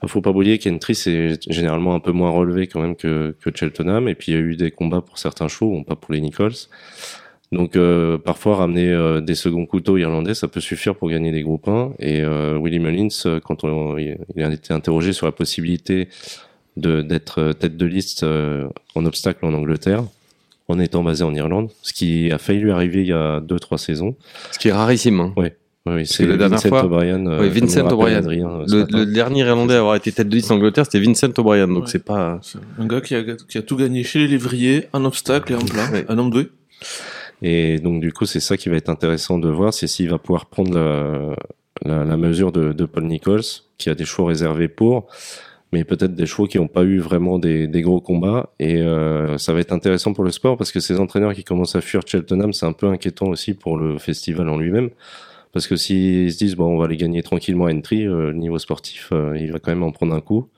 [0.04, 3.50] Il faut pas oublier qu'Entry c'est généralement un peu moins relevé quand même que, que
[3.56, 6.22] Cheltenham et puis il y a eu des combats pour certains chevaux, pas pour les
[6.22, 6.54] Nichols.
[7.52, 11.42] Donc euh, parfois ramener euh, des seconds couteaux irlandais ça peut suffire pour gagner des
[11.42, 15.34] groupes 1 et euh, Willie Mullins euh, quand on, il a été interrogé sur la
[15.34, 16.08] possibilité
[16.78, 20.04] d'être euh, tête de liste euh, en obstacle en Angleterre
[20.68, 23.60] en étant basé en Irlande, ce qui a failli lui arriver il y a deux
[23.60, 24.16] trois saisons.
[24.52, 25.20] Ce qui est rarissime.
[25.20, 25.34] Hein.
[25.36, 25.48] Oui,
[25.86, 27.26] oui, c'est la dernière Vincent fois- O'Brien.
[27.26, 28.22] euh, Oui, Vincent O'Brien.
[28.22, 31.68] Le, dernier Irlandais à avoir été tête de liste en Angleterre, c'était Vincent O'Brien.
[31.68, 31.90] Donc Ouais.
[31.90, 32.40] c'est pas.
[32.42, 35.56] C'est un gars qui a, qui a tout gagné chez les lévriers, en obstacle et
[35.56, 36.06] en plein, Ouais.
[36.08, 36.50] un homme doué.
[37.42, 40.20] Et donc du coup, c'est ça qui va être intéressant de voir, c'est s'il va
[40.20, 41.36] pouvoir prendre la,
[41.84, 43.42] la, la mesure de, de Paul Nichols,
[43.78, 45.08] qui a des chevaux réservés pour,
[45.72, 48.50] mais peut-être des chevaux qui n'ont pas eu vraiment des, des gros combats.
[48.60, 51.76] Et euh, ça va être intéressant pour le sport parce que ces entraîneurs qui commencent
[51.76, 54.90] à fuir Cheltenham, c'est un peu inquiétant aussi pour le festival en lui-même.
[55.54, 58.38] Parce que s'ils se disent bon, on va les gagner tranquillement à entry, euh, le
[58.38, 60.50] niveau sportif, euh, il va quand même en prendre un coup.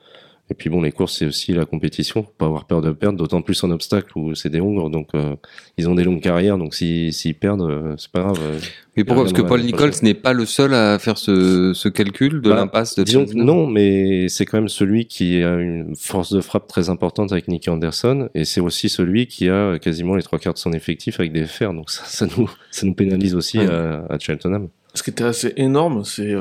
[0.50, 3.16] Et puis bon, les courses, c'est aussi la compétition, faut pas avoir peur de perdre,
[3.18, 5.36] d'autant plus en obstacle où c'est des Hongres, donc euh,
[5.78, 8.38] ils ont des longues carrières, donc s'ils s'ils perdent, euh, c'est pas grave.
[8.42, 8.58] euh.
[8.94, 9.24] Mais pourquoi?
[9.24, 12.42] y a Parce que Paul Nichols n'est pas le seul à faire ce, ce calcul
[12.42, 15.96] de Bah, l'impasse de Disons que non, mais c'est quand même celui qui a une
[15.96, 20.14] force de frappe très importante avec Nicky Anderson, et c'est aussi celui qui a quasiment
[20.14, 22.94] les trois quarts de son effectif avec des fers, donc ça, ça nous, ça nous
[22.94, 23.66] pénalise aussi Ouais.
[23.66, 24.68] à, à Cheltenham.
[24.92, 26.34] Ce qui était assez énorme, c'est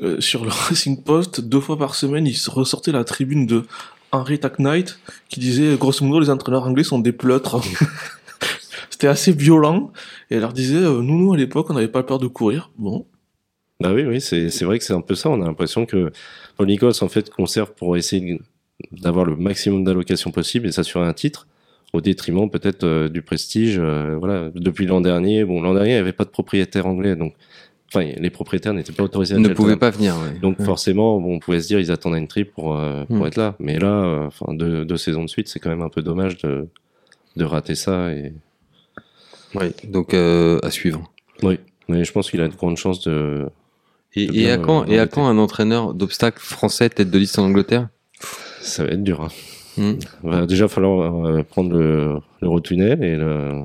[0.00, 3.64] euh, sur le Racing Post, deux fois par semaine, il ressortait la tribune de
[4.10, 7.60] Henry Knight qui disait grosso modo les entraîneurs anglais sont des pleutres.
[8.90, 9.92] C'était assez violent
[10.30, 12.70] et elle leur disait euh, nous nous à l'époque on n'avait pas peur de courir.
[12.78, 13.06] Bon,
[13.80, 15.30] Bah oui, oui, c'est vrai que c'est un peu ça.
[15.30, 16.12] On a l'impression que
[16.56, 18.40] Paul Nichols, en fait, conserve pour essayer
[18.92, 21.46] d'avoir le maximum d'allocations possible et s'assurer un titre
[21.92, 23.78] au détriment peut-être euh, du prestige.
[23.78, 27.34] voilà, depuis l'an dernier, bon, l'an dernier, il n'y avait pas de propriétaire anglais, donc
[27.94, 29.56] enfin, les propriétaires n'étaient pas autorisés à ne Cheltenham.
[29.56, 30.14] pouvait pas venir.
[30.16, 30.38] ouais.
[30.40, 30.64] Donc Ouais.
[30.64, 33.26] forcément, bon, on pouvait se dire ils attendent une trip pour euh, pour Hmm.
[33.26, 33.54] être là.
[33.58, 36.38] Mais là, euh, enfin deux, deux saisons de suite, c'est quand même un peu dommage
[36.38, 36.68] de
[37.36, 38.12] de rater ça.
[38.12, 38.32] Et
[39.54, 41.10] Ouais, donc euh, à suivre.
[41.42, 43.46] oui, mais je pense qu'il a de grandes chances de.
[44.14, 47.38] Et, De et à quand et à quand un entraîneur d'obstacles français tête de liste
[47.38, 47.88] en Angleterre?
[48.60, 49.20] Ça va être dur.
[49.22, 49.28] Hein.
[49.78, 49.94] Hmm.
[50.22, 53.62] Va déjà falloir euh, prendre le l'Eurotunnel et le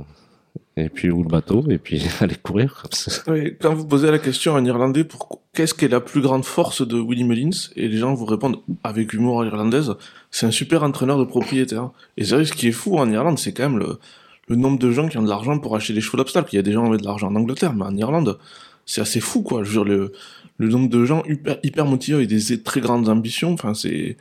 [0.78, 2.84] et puis ou le bateau et puis aller courir.
[3.28, 6.22] Ouais, quand vous posez la question à un Irlandais pour qu'est-ce qui est la plus
[6.22, 7.70] grande force de Willie Mullins?
[7.76, 9.96] Et les gens vous répondent avec humour irlandaise,
[10.30, 11.90] c'est un super entraîneur de propriétaire.
[12.16, 14.92] Et c'est vrai ce qui est fou en Irlande, c'est quand même le, nombre de
[14.92, 16.50] gens qui ont de l'argent pour acheter des chevaux d'obstacle.
[16.54, 18.38] Il y a des gens avec de l'argent en Angleterre, mais en Irlande,
[18.86, 19.63] c'est assez fou quoi.
[19.63, 20.12] Je veux dire le
[20.60, 24.18] le nombre de gens hyper hyper motivés avec des très grandes ambitions, enfin c'est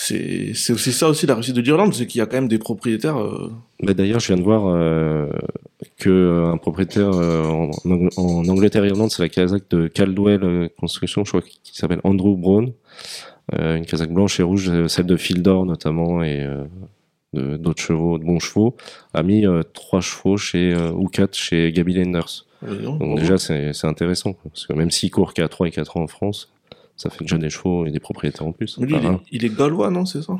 [0.00, 2.46] c'est c'est aussi ça aussi la réussite de l'Irlande, c'est qu'il y a quand même
[2.48, 3.50] des propriétaires euh,
[3.82, 5.26] Mais d'ailleurs, je viens de voir euh,
[5.98, 9.88] que euh, un propriétaire euh, en, Ang- en Angleterre et Irlande, c'est la casaque de
[9.88, 12.72] Caldwell euh, Construction, je crois qui s'appelle Andrew Brown,
[13.52, 16.46] une casaque blanche et rouge, celle de Fildor notamment et
[17.32, 18.76] d'autres chevaux, de bons chevaux,
[19.14, 22.44] a mis trois chevaux chez ou quatre chez Gaby Lenders.
[22.62, 25.70] non, Donc déjà, c'est c'est intéressant quoi, parce que même s'il court qu'à 3 et
[25.70, 26.52] 4 ans en France,
[26.98, 28.76] ça fait déjà des chevaux et des propriétaires en plus.
[28.78, 29.20] Lui, il, est, un.
[29.32, 30.34] il est gallois, non, c'est ça?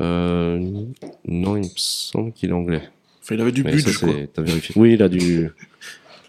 [0.00, 0.58] Euh,
[1.26, 2.82] non, il me semble qu'il est anglais.
[3.22, 3.78] Enfin, il avait du crois.
[3.80, 4.74] c'est- t'as vérifié.
[4.78, 5.50] Oui, il a du,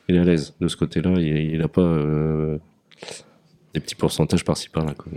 [0.07, 1.13] il est à l'aise de ce côté-là.
[1.17, 2.57] Il, il a pas euh,
[3.73, 4.95] des petits pourcentages par-ci par-là.
[4.97, 5.11] quoi.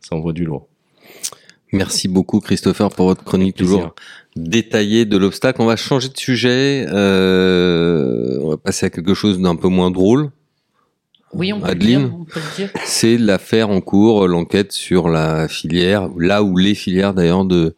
[0.00, 0.66] Ça envoie du lourd.
[1.72, 3.94] Merci beaucoup Christopher pour votre chronique toujours
[4.34, 5.62] détaillée de l'obstacle.
[5.62, 6.84] On va changer de sujet.
[6.88, 10.30] euh, on va passer à quelque chose d'un peu moins drôle.
[11.32, 12.24] Oui, on peut, Adeline.
[12.84, 17.74] C'est l'affaire en cours, l'enquête sur la filière, là où les filières d'ailleurs de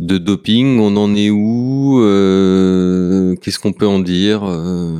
[0.00, 0.80] de doping.
[0.80, 4.98] On en est où euh, Qu'est-ce qu'on peut en dire euh,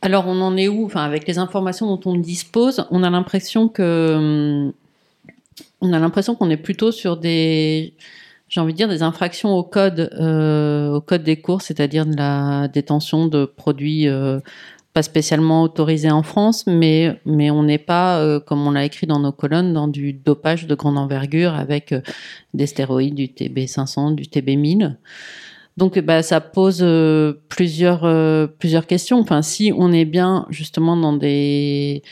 [0.00, 0.86] Alors, on en est où?
[0.86, 4.72] Enfin, avec les informations dont on dispose, on a l'impression que
[5.82, 7.94] on a l'impression qu'on est plutôt sur des
[8.48, 12.16] j'ai envie de dire des infractions au code euh, au code des courses, c'est-à-dire de
[12.16, 14.38] la détention de produits euh,
[14.96, 19.06] pas spécialement autorisés en France, mais mais on n'est pas euh, comme on l'a écrit
[19.06, 22.00] dans nos colonnes dans du dopage de grande envergure avec euh,
[22.54, 24.98] des stéroïdes, du TB 500, du TB 1000.
[25.76, 28.08] Donc, bah, ça pose euh, plusieurs
[28.58, 29.18] plusieurs questions.
[29.20, 32.02] Enfin, si on est bien justement dans des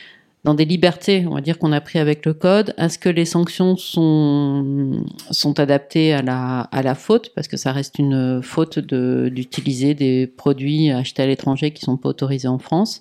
[0.44, 3.24] dans des libertés, on va dire qu'on a pris avec le code, est-ce que les
[3.24, 7.32] sanctions sont sont adaptées à la à la faute?
[7.34, 11.96] Parce que ça reste une faute de d'utiliser des produits achetés à l'étranger qui sont
[11.96, 13.00] pas autorisés en France.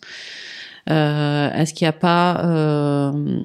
[0.89, 3.41] Euh, est-ce qu'il n'y a pas euh,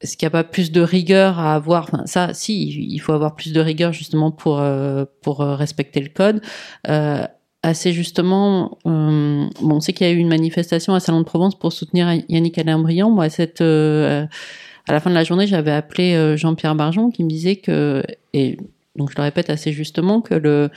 [0.00, 1.84] est-ce qu'il n'y a pas plus de rigueur à avoir?
[1.84, 6.08] Enfin, ça, si, il faut avoir plus de rigueur justement pour euh, pour respecter le
[6.08, 6.40] code.
[6.88, 7.26] Euh,
[7.66, 11.58] assez justement, euh, on sait qu'il y a eu une manifestation à Salon de Provence
[11.58, 13.10] pour soutenir Yannick Alain Briand.
[13.10, 14.24] Moi, cette, euh,
[14.86, 18.04] à la fin de la journée, j'avais appelé euh, Jean-Pierre Barjon qui me disait que,
[18.32, 18.56] et
[18.94, 20.70] donc je le répète assez justement, que le,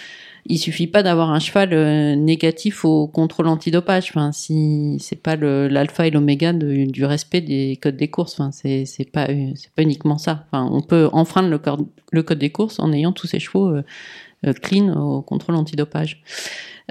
[0.50, 4.10] il suffit pas d'avoir un cheval euh, négatif au contrôle antidopage.
[4.10, 8.40] Enfin, si c'est pas l'alpha et l'oméga du respect des codes des courses.
[8.40, 8.84] Enfin, c'est
[9.16, 10.46] euh, pas uniquement ça.
[10.52, 15.22] On peut enfreindre le, code des courses en ayant tous ces chevaux euh, clean au
[15.22, 16.24] contrôle antidopage.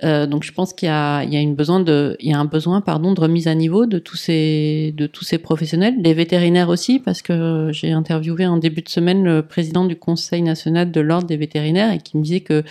[0.00, 4.94] Donc je pense qu'il y a, un besoin de remise à niveau de tous ces,
[4.96, 9.24] de tous ces professionnels, les vétérinaires aussi, parce que j'ai interviewé en début de semaine
[9.24, 12.62] le président du Conseil national de l'ordre des vétérinaires et qui me disait que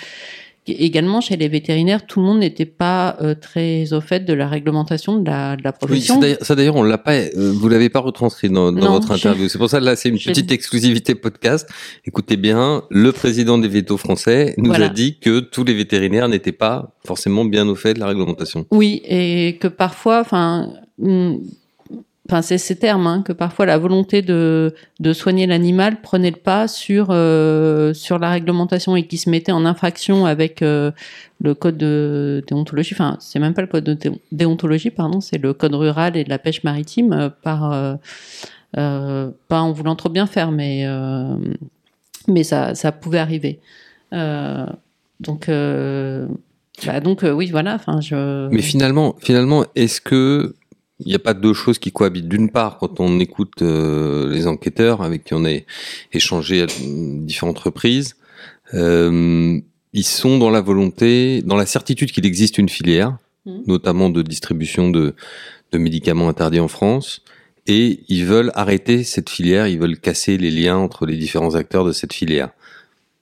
[0.73, 4.47] également chez les vétérinaires, tout le monde n'était pas euh, très au fait de la
[4.47, 6.19] réglementation de la, de la Oui, profession.
[6.19, 9.11] d'ailleurs- ça d'ailleurs, on l'a pas, euh, vous l'avez pas retranscrit dans, dans Non, votre
[9.11, 9.47] interview.
[9.47, 11.67] C'est pour ça là, c'est une petite exclusivité podcast.
[12.05, 14.85] Écoutez bien, le président des vétos français nous Voilà.
[14.85, 18.65] a dit que tous les vétérinaires n'étaient pas forcément bien au fait de la réglementation.
[18.71, 21.39] Oui, et que parfois, enfin, hum,
[22.27, 26.37] enfin c'est ces termes hein, que parfois la volonté de, de soigner l'animal prenait le
[26.37, 30.91] pas sur euh, sur la réglementation et qui se mettait en infraction avec euh,
[31.39, 32.93] le code de déontologie.
[32.93, 36.23] Enfin c'est même pas le code de dé- déontologie pardon c'est le code rural et
[36.23, 37.97] de la pêche maritime euh, par
[38.73, 40.85] pas en voulant trop bien faire mais
[42.27, 43.59] mais ça ça pouvait arriver.
[44.11, 45.49] Donc
[46.85, 50.53] bah, donc oui voilà enfin je Mais finalement, finalement, est-ce que
[50.99, 54.47] il n'y a pas deux choses qui cohabitent D'une part, quand on écoute euh, les
[54.47, 55.57] enquêteurs avec qui on a
[56.11, 58.15] échangé à différentes reprises,
[58.73, 59.59] euh,
[59.93, 63.63] ils sont dans la volonté, dans la certitude qu'il existe une filière, Mhm.
[63.67, 65.15] notamment de distribution de,
[65.71, 67.21] de médicaments interdits en France,
[67.65, 71.85] et ils veulent arrêter cette filière, ils veulent casser les liens entre les différents acteurs
[71.85, 72.49] de cette filière.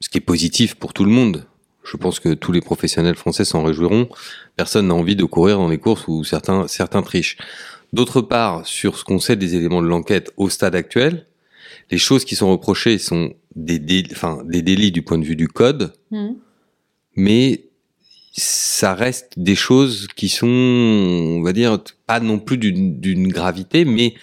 [0.01, 1.45] Ce qui est positif pour tout le monde.
[1.85, 4.09] Je pense que tous les professionnels français s'en réjouiront.
[4.55, 7.37] Personne n'a envie de courir dans les courses où certains, certains trichent.
[7.93, 11.25] D'autre part, sur ce qu'on sait des éléments de l'enquête au stade actuel,
[11.91, 15.47] les choses qui sont reprochées sont des, enfin, des délits du point de vue du
[15.47, 16.35] code, Mhm.
[17.15, 17.65] mais
[18.33, 23.85] ça reste des choses qui sont, on va dire, pas non plus d'une d'une gravité,
[23.85, 24.13] mais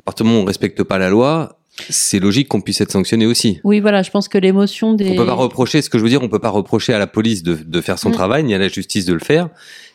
[0.00, 2.92] à partir du moment où on respecte pas la loi, c'est logique qu'on puisse être
[2.92, 3.60] sanctionné aussi.
[3.64, 5.10] Oui, voilà, je pense que l'émotion des.
[5.10, 7.06] On peut pas reprocher, ce que je veux dire, on peut pas reprocher à la
[7.06, 8.12] police de, de faire son Mm.
[8.12, 9.48] travail, ni à la justice de le faire.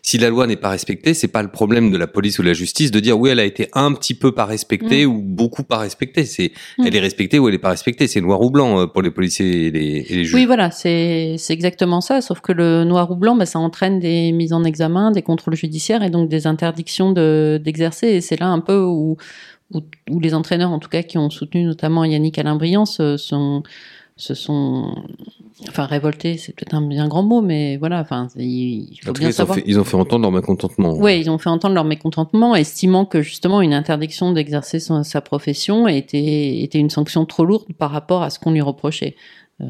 [0.08, 2.48] Si la loi n'est pas respectée, c'est pas le problème de la police ou de
[2.48, 5.64] la justice de dire oui, elle a été un petit peu pas respectée ou beaucoup
[5.64, 6.26] pas respectée.
[6.26, 6.84] C'est, Mm.
[6.86, 8.06] elle est respectée ou elle est pas respectée.
[8.08, 10.36] C'est noir ou blanc euh, pour les policiers et les, et les juges.
[10.36, 12.22] Oui, voilà, c'est c'est exactement ça.
[12.22, 15.56] Sauf que le noir ou blanc, bah, ça entraîne des mises en examen, des contrôles
[15.56, 18.08] judiciaires et donc des interdictions de- d'exercer.
[18.08, 19.18] et c'est là un peu où,
[19.74, 19.80] où,
[20.12, 23.64] où les entraîneurs, en tout cas, qui ont soutenu notamment Yannick Alain-Briand, se sont,
[24.18, 24.96] se sont,
[25.68, 26.38] enfin, révoltés.
[26.38, 29.32] C'est peut-être un bien grand mot, mais voilà, enfin, il, faut En tout bien cas,
[29.32, 29.58] ils ont, savoir.
[29.58, 30.96] fait, ils ont fait entendre leur mécontentement.
[30.98, 35.88] Oui, ils ont fait entendre leur mécontentement, estimant que justement une interdiction d'exercer sa profession
[35.88, 39.16] était, était une sanction trop lourde par rapport à ce qu'on lui reprochait.
[39.62, 39.66] Euh,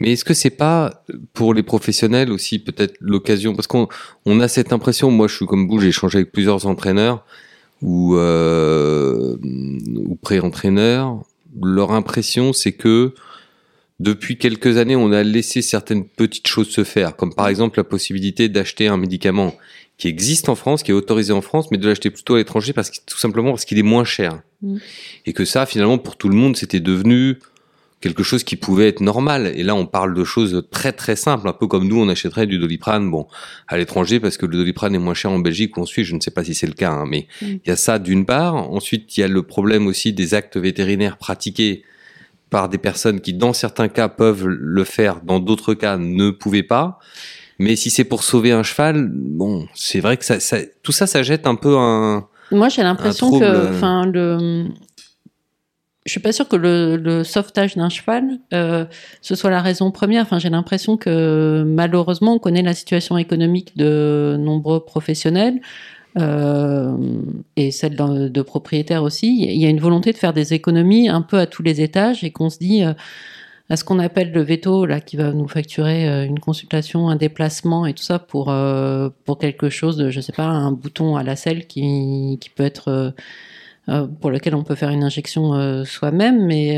[0.00, 3.54] Mais est-ce que c'est pas pour les professionnels aussi peut-être l'occasion?
[3.54, 3.88] Parce qu'on
[4.24, 5.10] on a cette impression.
[5.10, 7.24] Moi, je suis comme vous, j'ai échangé avec plusieurs entraîneurs
[7.80, 11.22] ou euh, ou pré-entraîneurs.
[11.60, 13.14] Leur impression, c'est que
[14.02, 17.84] depuis quelques années, on a laissé certaines petites choses se faire, comme par exemple la
[17.84, 19.54] possibilité d'acheter un médicament
[19.96, 22.72] qui existe en France, qui est autorisé en France, mais de l'acheter plutôt à l'étranger
[22.72, 24.42] parce que tout simplement parce qu'il est moins cher.
[24.62, 24.78] Mm.
[25.26, 27.38] Et que ça, finalement, pour tout le monde, c'était devenu
[28.00, 29.52] quelque chose qui pouvait être normal.
[29.54, 32.48] Et là, on parle de choses très très simples, un peu comme nous, on achèterait
[32.48, 33.28] du doliprane, bon,
[33.68, 36.08] à l'étranger parce que le doliprane est moins cher en Belgique ou en Suisse.
[36.08, 37.46] Je ne sais pas si c'est le cas, hein, mais Mm.
[37.46, 38.56] il y a ça d'une part.
[38.56, 41.84] Ensuite, il y a le problème aussi des actes vétérinaires pratiqués
[42.52, 46.62] par des personnes qui, dans certains cas, peuvent le faire, dans d'autres cas, ne pouvaient
[46.62, 46.98] pas.
[47.58, 51.06] Mais si c'est pour sauver un cheval, bon, c'est vrai que ça, ça, tout ça,
[51.06, 52.28] ça jette un peu un.
[52.50, 54.66] Moi, j'ai l'impression que, enfin, le,
[56.04, 58.84] je suis pas sûre que le, le sauvetage d'un cheval, euh,
[59.22, 60.22] ce soit la raison première.
[60.22, 65.60] Enfin, j'ai l'impression que malheureusement, on connaît la situation économique de nombreux professionnels.
[66.18, 66.94] Euh,
[67.56, 71.08] et celle de, de propriétaires aussi, il y a une volonté de faire des économies
[71.08, 72.92] un peu à tous les étages et qu'on se dit euh,
[73.70, 77.16] à ce qu'on appelle le veto là qui va nous facturer euh, une consultation, un
[77.16, 78.54] déplacement et tout ça pour
[79.24, 82.64] pour quelque chose de je sais pas un bouton à la selle qui qui peut
[82.64, 83.14] être
[84.20, 86.44] pour lequel on peut faire une injection soi-même.
[86.44, 86.76] Mais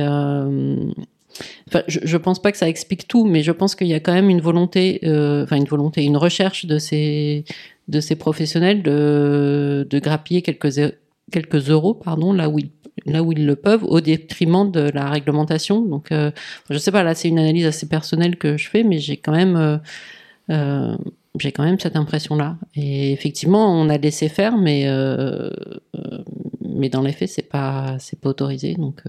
[1.88, 4.14] je, je pense pas que ça explique tout, mais je pense qu'il y a quand
[4.14, 7.44] même une volonté, enfin une volonté, une recherche de ces
[7.88, 10.94] de ces professionnels de, de grappiller quelques zé-
[11.30, 12.70] quelques euros, pardon, là où ils
[13.06, 15.82] là où ils le peuvent, au détriment de la réglementation.
[15.82, 16.30] Donc, euh,
[16.70, 19.32] je sais pas, là c'est une analyse assez personnelle que je fais, mais j'ai quand
[19.32, 19.76] même euh,
[20.50, 20.96] euh,
[21.38, 22.56] j'ai quand même cette impression-là.
[22.76, 25.50] Et effectivement, on a laissé faire, mais euh,
[26.60, 28.74] mais dans les faits, c'est pas c'est pas autorisé.
[28.74, 29.02] Donc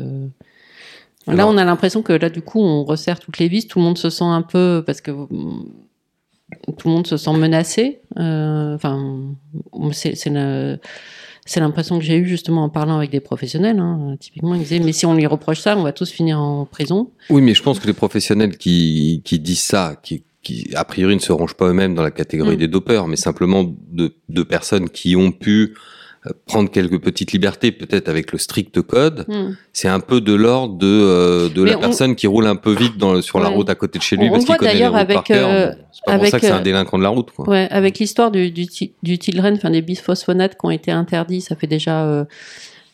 [1.27, 3.67] là, on a l'impression que là, du coup, on resserre toutes les vis.
[3.67, 5.11] Tout le monde se sent un peu parce que
[6.77, 8.01] tout le monde se sent menacé.
[8.17, 9.36] Euh, Enfin,
[9.91, 10.15] c'est
[11.47, 13.79] c'est l'impression que j'ai eue justement en parlant avec des professionnels.
[13.79, 14.15] hein.
[14.19, 17.12] Typiquement, ils disaient mais si on lui reproche ça, on va tous finir en prison.
[17.29, 21.13] Oui, mais je pense que les professionnels qui, qui disent ça, qui, qui a priori
[21.15, 22.60] ne se rangent pas eux-mêmes dans la catégorie Mm.
[22.60, 25.75] des dopeurs, mais simplement de, de personnes qui ont pu
[26.47, 29.25] prendre quelques petites libertés, peut-être avec le strict code.
[29.27, 29.55] Hmm.
[29.73, 32.55] C'est un peu de l'ordre de, euh, de Mais la on- personne qui roule un
[32.55, 33.55] peu vite dans, sur la Ouais.
[33.55, 35.15] route à côté de chez lui On- parce qu'il voit connaît les d'ailleurs routes avec,
[35.15, 35.49] par cœur.
[35.49, 37.31] euh, c'est pas pour ça que c'est un euh, délinquant de la route.
[37.31, 37.49] Quoi.
[37.49, 38.67] Ouais, avec l'histoire du, du,
[39.03, 42.25] du Tilren, enfin des bisphosphonates qui ont été interdits, ça fait déjà.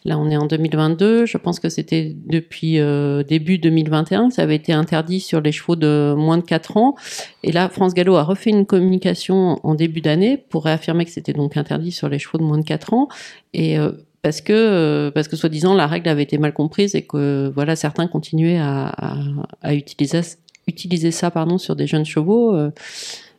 [0.05, 1.25] Là, on est en 2022.
[1.25, 5.51] Je pense que c'était depuis euh, début 2021 que ça avait été interdit sur les
[5.51, 6.95] chevaux de moins de 4 ans.
[7.43, 11.33] Et là, France Gallo a refait une communication en début d'année pour réaffirmer que c'était
[11.33, 13.07] donc interdit sur les chevaux de moins de 4 ans.
[13.53, 13.91] Et euh,
[14.23, 17.75] parce que euh, parce que soi-disant la règle avait été mal comprise et que voilà
[17.75, 19.17] certains continuaient à, à,
[19.63, 20.21] à utiliser
[20.67, 22.55] utiliser ça pardon sur des jeunes chevaux.
[22.55, 22.69] euh,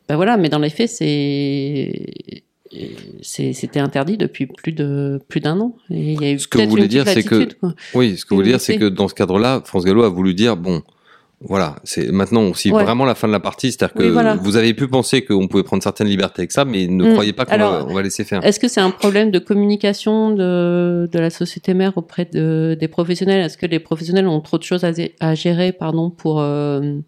[0.09, 2.43] ben voilà, mais dans les faits, c'est-
[3.23, 5.75] c'était interdit depuis plus de plus d'un an.
[5.91, 7.75] Et il y a eu Ce que vous voulez dire, c'est que- quoi.
[7.95, 10.35] Oui, ce que vous voulez dire, c'est que dans ce cadre-là, France Gallo a voulu
[10.35, 10.83] dire bon.
[11.45, 12.85] Voilà, c'est maintenant aussi Ouais.
[12.85, 14.37] vraiment la fin de la partie, c'est-à-dire que Oui, voilà.
[14.37, 17.13] vous avez pu penser qu'on pouvait prendre certaines libertés avec ça, mais ne Mm.
[17.15, 18.45] croyez pas qu'on va, on va laisser faire.
[18.47, 22.87] Est-ce que c'est un problème de communication de, de la société mère auprès de, des
[22.87, 23.45] professionnels?
[23.45, 26.99] Est-ce que les professionnels ont trop de choses à gérer pardon, pour, euh,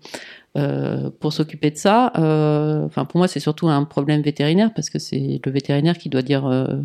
[0.57, 4.89] euh, pour s'occuper de ça Euh, Enfin, Pour moi, c'est surtout un problème vétérinaire parce
[4.89, 6.77] que c'est le vétérinaire qui doit dire euh,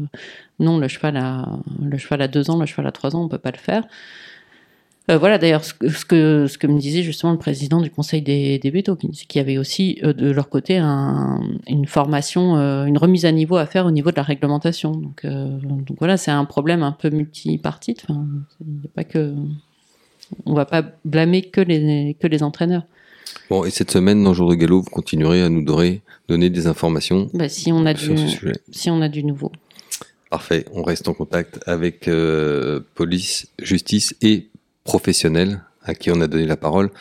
[0.59, 3.27] non, le cheval, a, le cheval a deux ans, le cheval a trois ans, on
[3.29, 3.83] peut pas le faire.
[5.07, 8.83] Voilà d'ailleurs ce que, ce, que, me disait justement le président du conseil des, des
[9.27, 12.55] qui avait aussi de leur côté un, une formation,
[12.85, 14.91] une remise à niveau à faire au niveau de la réglementation.
[14.91, 15.25] Donc,
[15.97, 18.05] voilà, c'est un problème un peu multipartite.
[18.07, 18.23] Enfin,
[18.61, 19.33] il y a pas que,
[20.45, 22.83] on va pas blâmer que les, que les entraîneurs.
[23.49, 26.67] Bon, et cette semaine, dans Jour de Gallo, vous continuerez à nous donner, donner des
[26.67, 28.53] informations Bah, si on a sur du, ce sujet.
[28.71, 29.51] si on a du nouveau.
[30.29, 34.47] Parfait, on reste en contact avec euh, police, justice et
[34.83, 36.91] professionnels à qui on a donné la parole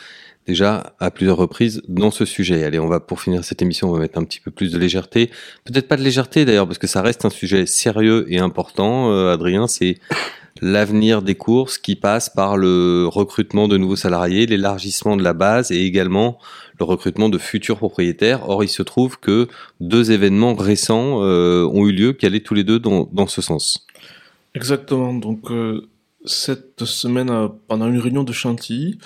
[0.47, 2.63] déjà à plusieurs reprises dans ce sujet.
[2.63, 4.79] Allez, on va pour finir cette émission, on va mettre un petit peu plus de
[4.79, 5.29] légèreté.
[5.63, 9.11] Peut-être pas de légèreté d'ailleurs, parce que ça reste un sujet sérieux et important.
[9.11, 9.99] Euh, Adrien, c'est
[10.61, 15.71] l'avenir des courses qui passe par le recrutement de nouveaux salariés, l'élargissement de la base
[15.71, 16.37] et également
[16.79, 18.49] le recrutement de futurs propriétaires.
[18.49, 19.47] Or, il se trouve que
[19.79, 23.85] deux événements récents euh, ont eu lieu qui allaient tous les deux dans, ce sens?
[24.55, 25.13] Exactement.
[25.13, 25.87] Donc, euh,
[26.25, 28.97] cette semaine, euh, pendant une réunion de Chantilly,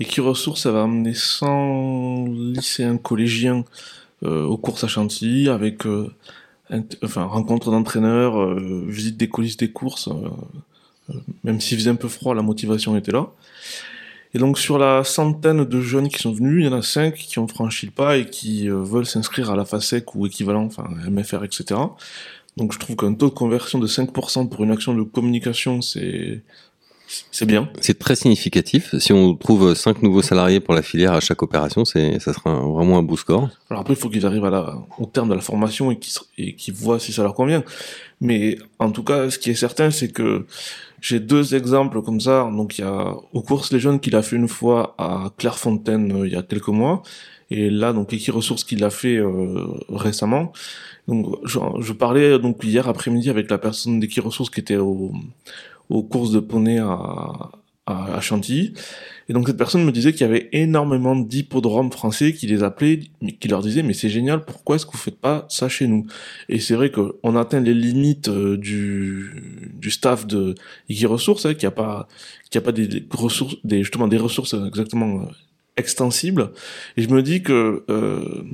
[0.00, 3.64] Equiresources avait amené 100 lycéens collégiens
[4.22, 5.82] aux courses à Chantilly avec
[7.02, 10.08] enfin, rencontre d'entraîneurs, visite des coulisses des courses.
[11.42, 13.28] Même s'il faisait un peu froid, la motivation était là.
[14.36, 17.14] Et donc, sur la centaine de jeunes qui sont venus, il y en a cinq
[17.14, 20.64] qui ont franchi le pas et qui euh, veulent s'inscrire à la FASEC ou équivalent,
[20.64, 21.80] enfin MFR, etc.
[22.56, 26.42] Donc je trouve qu'un taux de conversion de 5% pour une action de communication, c'est
[27.30, 27.68] c'est bien.
[27.80, 28.96] C'est très significatif.
[28.98, 32.50] Si on trouve cinq nouveaux salariés pour la filière à chaque opération, c'est, ça sera
[32.50, 33.50] un- vraiment un beau score.
[33.70, 36.12] Alors après, il faut qu'ils arrivent à la, au terme de la formation et qu'ils
[36.14, 37.62] se- et qu'ils voient si ça leur convient.
[38.20, 40.46] Mais en tout cas, ce qui est certain, c'est que
[41.04, 42.48] j'ai deux exemples comme ça.
[42.50, 46.10] Donc il y a aux courses les jeunes qu'il a fait une fois à Clairefontaine
[46.12, 47.02] euh, il y a quelques mois.
[47.50, 50.52] Et là, donc Equiresources qui l'a fait euh, récemment.
[51.06, 55.12] Donc je, je parlais donc hier après-midi avec la personne d'Equiresources qui était au,
[55.90, 57.50] aux courses de poney à,
[57.86, 58.72] à Chantilly.
[59.28, 63.00] Et donc cette personne me disait qu'il y avait énormément d'hippodromes français qui les appelaient,
[63.40, 66.06] qui leur disaient mais c'est génial, pourquoi est-ce que vous faites pas ça chez nous?
[66.48, 70.54] Et c'est vrai qu'on atteint les limites euh, du, du staff de
[70.88, 72.08] Iggy Ressources, hein, qui a pas
[72.50, 75.26] qui a pas des, des ressources, des justement des ressources exactement euh,
[75.76, 76.52] extensibles.
[76.96, 78.44] Et je me dis que euh,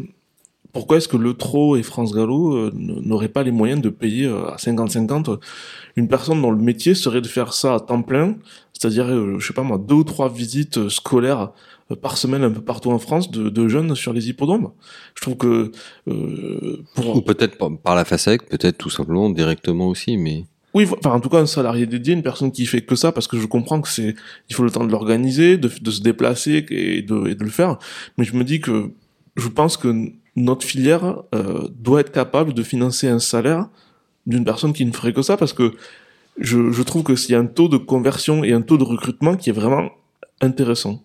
[0.73, 4.27] pourquoi est-ce que le Trot et France Gallo euh, n'auraient pas les moyens de payer
[4.27, 5.39] euh, à 50-50
[5.97, 8.37] une personne dont le métier serait de faire ça à temps plein,
[8.73, 11.51] c'est-à-dire, euh, je sais pas moi, deux ou trois visites scolaires
[12.01, 14.71] par semaine un peu partout en France de, de jeunes sur les hippodromes?
[15.17, 15.73] Je trouve que
[16.09, 20.87] euh, pour Ou peut-être par, par la FASEC, peut-être tout simplement directement aussi, mais oui,
[20.87, 23.39] enfin en tout cas un salarié dédié, une personne qui fait que ça, parce que
[23.39, 24.15] je comprends que c'est,
[24.49, 27.51] il faut le temps de l'organiser, de, de se déplacer et de, et de le
[27.51, 27.79] faire.
[28.17, 28.93] Mais je me dis que
[29.37, 33.69] je pense que notre filière euh, doit être capable de financer un salaire
[34.27, 35.73] d'une personne qui ne ferait que ça, parce que
[36.39, 39.37] je, trouve que s'il y a un taux de conversion et un taux de recrutement
[39.37, 39.91] qui est vraiment
[40.41, 41.03] intéressant.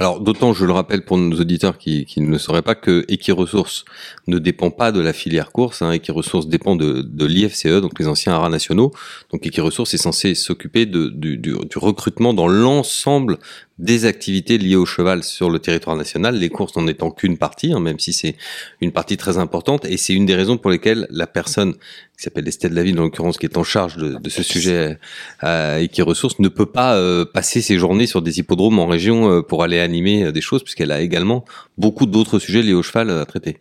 [0.00, 3.84] Alors, d'autant, je le rappelle pour nos auditeurs qui, ne sauraient pas, que Equiresources
[4.26, 5.80] ne dépend pas de la filière course.
[5.80, 5.92] Hein.
[5.92, 8.90] Equiresources dépend de, l'IFCE, donc les anciens haras nationaux.
[9.30, 13.38] Donc Equiresources est censé s'occuper du, du recrutement dans l'ensemble
[13.78, 17.72] des activités liées au cheval sur le territoire national, les courses n'en étant qu'une partie,
[17.72, 18.36] hein, même si c'est
[18.80, 22.48] une partie très importante, et c'est une des raisons pour lesquelles la personne qui s'appelle
[22.48, 24.98] Estelle Laville, en l'occurrence, qui est en charge de, ce sujet
[25.44, 28.86] euh, et qui ressources, ne peut pas euh, passer ses journées sur des hippodromes en
[28.86, 31.44] région euh, pour aller animer euh, des choses, puisqu'elle a également
[31.76, 33.58] beaucoup d'autres sujets liés au cheval euh, à traiter.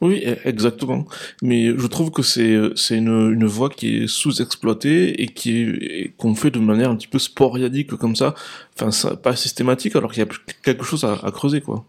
[0.00, 1.04] Oui, e- exactement.
[1.42, 6.34] Mais je trouve que c'est c'est une, une voie qui est sous-exploitée et qui qu'on
[6.34, 8.34] fait de manière un petit peu sporadique comme ça.
[8.76, 10.28] Enfin, ça, pas systématique, alors qu'il y a
[10.62, 11.84] quelque chose à, à creuser, quoi.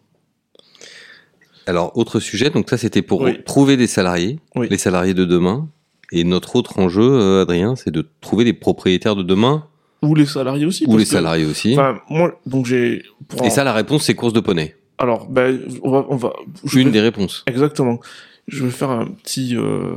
[1.67, 3.37] Alors, autre sujet, donc ça c'était pour Oui.
[3.45, 4.67] trouver des salariés, Oui.
[4.69, 5.69] les salariés de demain.
[6.11, 9.67] Et notre autre enjeu, euh, Adrien, c'est de trouver les propriétaires de demain,
[10.01, 10.83] Ou les salariés aussi.
[10.87, 11.73] ou les que- salariés aussi.
[11.73, 13.03] Enfin, moi, donc j'ai.
[13.45, 14.75] Et ça, la réponse, c'est course de poney.
[15.01, 16.33] Alors, ben, on va, on va.
[16.63, 17.43] je Une vais- des réponses.
[17.47, 17.99] Exactement.
[18.47, 19.93] Je vais faire un petit euh,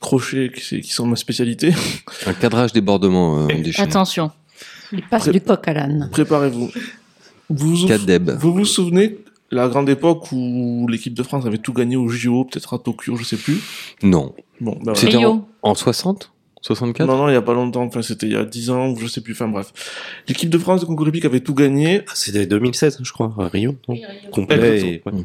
[0.00, 1.72] crochets qui, c'est- qui sont ma spécialité.
[2.26, 3.48] Un cadrage débordement euh.
[3.78, 4.30] Attention.
[4.92, 6.08] Il passe Pré- du coq à l'âne.
[6.12, 6.70] Préparez-vous.
[7.48, 7.88] Vous vous,
[8.38, 9.18] vous vous souvenez
[9.50, 13.16] la grande époque où l'équipe de France avait tout gagné au JO, peut-être à Tokyo,
[13.16, 13.58] je sais plus?
[14.02, 14.34] Non.
[14.60, 15.28] Bon, ben C'était voilà.
[15.30, 16.32] En, en 60
[16.66, 17.82] 64 Non, non, il y a pas longtemps.
[17.84, 19.32] Enfin, c'était il y a 10 ans, ou je sais plus.
[19.34, 19.72] Enfin, bref.
[20.28, 22.02] L'équipe de France de concours hippique avait tout gagné.
[22.08, 23.96] Ah, C'était 2016, je crois, à Rio, non
[24.32, 24.56] Complet.
[24.74, 25.18] Exactement.
[25.18, 25.24] et- ouais.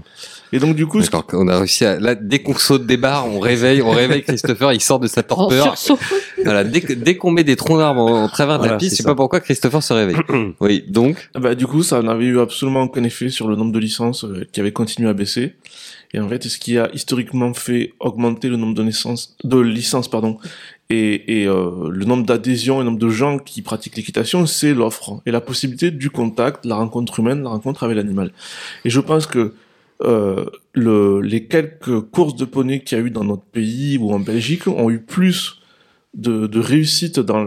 [0.53, 3.25] Et donc, du coup, D'accord, on a réussi à, là, dès qu'on saute des barres,
[3.27, 5.75] on réveille, on réveille Christopher, il sort de sa En torpeur.
[6.43, 9.03] Voilà, dès qu'on met des troncs d'arbres en, en travers de la piste, c'est je
[9.03, 10.17] sais pas pourquoi Christopher se réveille.
[10.59, 13.79] oui, donc, Bah, du coup, ça n'avait eu absolument aucun effet sur le nombre de
[13.79, 15.53] licences euh, qui avait continué à baisser.
[16.13, 20.09] Et en fait, ce qui a historiquement fait augmenter le nombre de naissances, de licences,
[20.09, 20.37] pardon,
[20.91, 25.31] et, euh, le nombre d'adhésions le nombre de gens qui pratiquent l'équitation, c'est l'offre et
[25.31, 28.31] la possibilité du contact, la rencontre humaine, la rencontre avec l'animal.
[28.85, 29.53] Et je pense que
[30.03, 34.11] euh, le, les quelques courses de poney qu'il y a eu dans notre pays ou
[34.11, 35.61] en Belgique ont eu plus
[36.13, 37.45] de, de réussite dans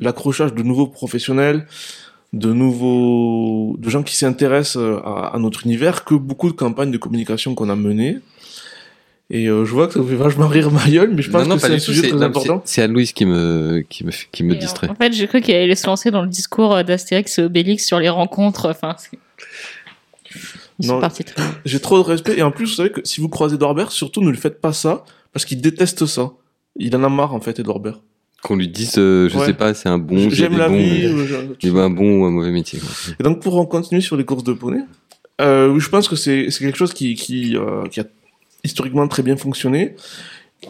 [0.00, 1.66] l'accrochage de nouveaux professionnels,
[2.32, 6.98] de nouveaux, de gens qui s'intéressent euh, à notre univers que beaucoup de campagnes de
[6.98, 8.18] communication qu'on a menées.
[9.30, 11.42] Et euh, je vois que ça vous fait vachement rire ma gueule, mais je pense
[11.42, 12.62] non, non, que c'est un sujet très non, important.
[12.64, 14.88] c'est- Anne-Louise qui me, qui me, qui me Et distrait.
[14.88, 17.84] En fait, j'ai cru qu'il allait se lancer dans le discours euh, d'Astérix et Obélix
[17.86, 18.70] sur les rencontres.
[18.70, 19.18] Enfin, c'est-
[20.80, 21.00] Ils Non.
[21.64, 22.38] J'ai trop de respect.
[22.38, 24.72] Et en plus, vous savez que si vous croisez Dorbert, surtout ne lui faites pas
[24.72, 26.30] ça, parce qu'il déteste ça.
[26.76, 27.80] Il en a marre, en fait, Edouard
[28.42, 29.46] Qu'on lui dise, euh, je Ouais.
[29.46, 31.00] sais pas, c'est un bon, j'ai J'aime la bons, vie.
[31.58, 32.78] j'ai je- un bon ou un mauvais métier.
[32.78, 32.88] quoi.
[33.18, 34.78] Et donc pour en continuer sur les courses de poney,
[35.40, 38.04] euh, je pense que c'est c'est quelque chose qui qui, euh, qui a
[38.68, 39.96] historiquement très bien fonctionné,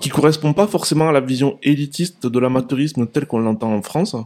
[0.00, 4.16] qui correspond pas forcément à la vision élitiste de l'amateurisme tel qu'on l'entend en France.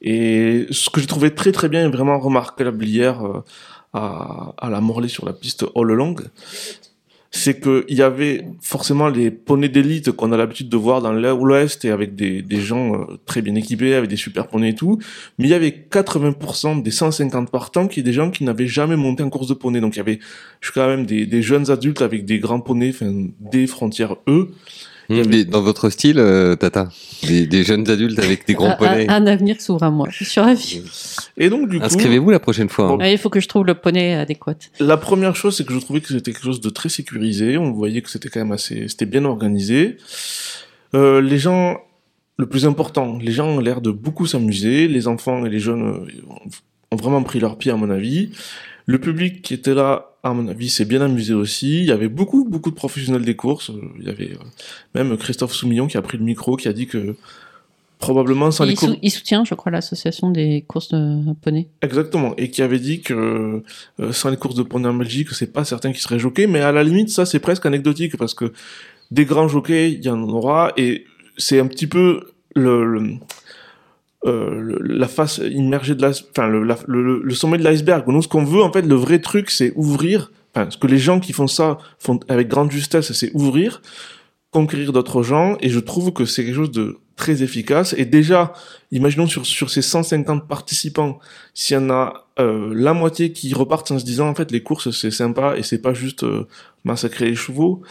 [0.00, 3.44] Et ce que j'ai trouvé très très bien et vraiment remarquable hier euh,
[3.92, 6.16] à, à la Morlaix sur la piste all along,
[7.30, 11.84] c'est qu'il y avait forcément les poneys d'élite qu'on a l'habitude de voir dans l'Ouest
[11.84, 14.98] et avec des, gens euh, très bien équipés, avec des super poneys et tout,
[15.38, 18.96] mais il y avait 80% des 150 partants qui étaient des gens qui n'avaient jamais
[18.96, 19.80] monté en course de poney.
[19.80, 20.20] Donc il y avait
[20.60, 24.48] jusqu'à même des, des jeunes adultes avec des grands poneys, enfin des frontières E.
[25.10, 26.90] Hum, des- dans votre style, euh, Tata,
[27.26, 29.08] des, des jeunes adultes avec des grands poneys.
[29.08, 30.06] Un, un avenir s'ouvre à moi.
[30.10, 30.82] Je suis ravie.
[31.38, 32.86] Et donc du coup, Inscrivez-vous la prochaine fois.
[32.90, 32.96] hein.
[32.96, 33.04] Bon.
[33.04, 34.54] Il faut que je trouve le poney adéquat.
[34.80, 37.56] la première chose, c'est que je trouvais que c'était quelque chose de très sécurisé.
[37.56, 39.96] On voyait que c'était quand même assez, c'était bien organisé.
[40.94, 41.78] Euh, les gens,
[42.36, 44.88] le plus important, les gens ont l'air de beaucoup s'amuser.
[44.88, 46.32] Les enfants et les jeunes euh,
[46.92, 48.30] ont vraiment pris leur pied, à mon avis.
[48.88, 51.80] Le public qui était là, à mon avis, s'est bien amusé aussi.
[51.80, 53.70] Il y avait beaucoup, beaucoup de professionnels des courses.
[54.00, 54.44] Il y avait euh,
[54.94, 57.14] même Christophe Soumillon qui a pris le micro, qui a dit que
[57.98, 61.68] probablement sans les sou- il soutient, je crois, l'association des courses de poney.
[61.82, 63.62] Exactement, et qui avait dit que
[64.00, 66.60] euh, sans les courses de poney en Belgique, c'est pas certain qu'ils seraient jockeys, mais
[66.60, 68.52] à la limite, ça c'est presque anecdotique parce que
[69.10, 71.04] des grands jockeys, il y en aura, et
[71.36, 73.14] c'est un petit peu le, le-
[74.26, 78.04] euh, la face immergée de la, enfin le, la- le, le sommet de l'iceberg.
[78.08, 80.32] Nous, ce qu'on veut, en fait, le vrai truc, c'est ouvrir.
[80.54, 83.80] Enfin, ce que les gens qui font ça font avec grande justesse, c'est ouvrir,
[84.50, 87.94] conquérir d'autres gens, et je trouve que c'est quelque chose de très efficace.
[87.98, 88.52] Et déjà,
[88.90, 91.18] imaginons sur sur ces 150 participants,
[91.54, 94.62] s'il y en a euh, la moitié qui repartent en se disant en fait les
[94.62, 96.46] courses c'est sympa et c'est pas juste euh,
[96.84, 97.82] massacrer les chevaux,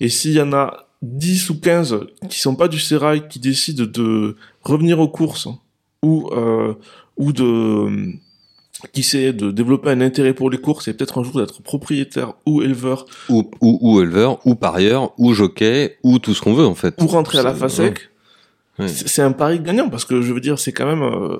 [0.00, 3.84] et s'il y en a 10 ou 15 qui sont pas du sérail qui décident
[3.86, 5.48] de revenir aux courses
[6.02, 6.74] ou euh,
[7.16, 8.14] ou de
[8.92, 12.32] qui essaient de développer un intérêt pour les courses et peut-être un jour d'être propriétaire
[12.46, 16.64] ou éleveur Ou, ou, ou éleveur, ou parieur, ou jockey, ou tout ce qu'on veut
[16.66, 16.94] en fait.
[17.02, 18.08] ou rentrer à la FASEC,
[18.78, 18.88] Ouais.
[18.88, 21.36] c'est c'est un pari gagnant parce que je veux dire c'est quand même euh,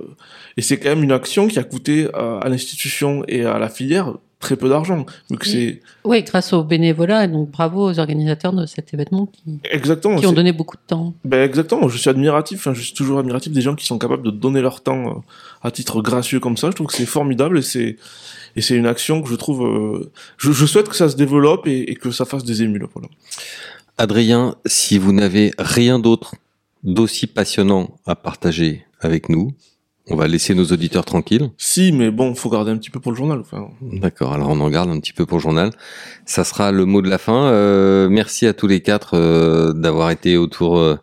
[0.59, 3.71] et c'est quand même une action qui a coûté euh, à l'institution et à la
[3.71, 5.51] filière très peu d'argent vu que Oui.
[5.53, 10.17] c'est Oui, grâce au bénévolat, et donc bravo aux organisateurs de cet événement qui, exactement
[10.17, 11.15] qui ont donné beaucoup de temps.
[11.25, 14.23] ben exactement je suis admiratif enfin je suis toujours admiratif des gens qui sont capables
[14.25, 15.21] de donner leur temps euh,
[15.63, 17.97] à titre gracieux comme ça je trouve que c'est formidable et c'est
[18.57, 21.67] et c'est une action que je trouve euh, je, je souhaite que ça se développe
[21.67, 23.09] et, et que ça fasse des émules voilà
[23.99, 26.35] Adrien, si vous n'avez rien d'autre
[26.83, 29.53] d'aussi passionnant à partager avec nous,
[30.09, 31.51] on va laisser nos auditeurs tranquilles.
[31.57, 34.61] si mais bon faut garder un petit peu pour le journal enfin D'accord, alors on
[34.61, 35.71] en garde un petit peu pour le journal.
[36.27, 37.47] Ça sera le mot de la fin.
[37.47, 40.97] Euh, merci à tous les quatre euh, d'avoir été autour euh,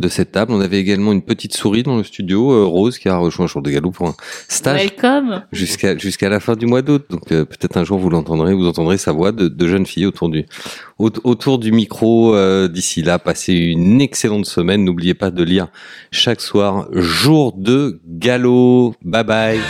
[0.00, 0.52] de cette table.
[0.52, 3.62] On avait également une petite souris dans le studio, euh, Rose, qui a rejoint Jour
[3.62, 4.14] de Galop pour un
[4.48, 5.42] stage Welcome.
[5.52, 7.04] jusqu'à jusqu'à la fin du mois d'août.
[7.10, 10.06] Donc euh, peut-être un jour vous l'entendrez, vous entendrez sa voix de, de jeune fille
[10.06, 10.46] autour du
[11.00, 12.34] autour du micro.
[12.34, 14.84] Euh, D'ici là, passez une excellente semaine.
[14.84, 15.68] N'oubliez pas de lire
[16.10, 18.94] chaque soir Jour de Galop.
[19.02, 19.60] Bye bye.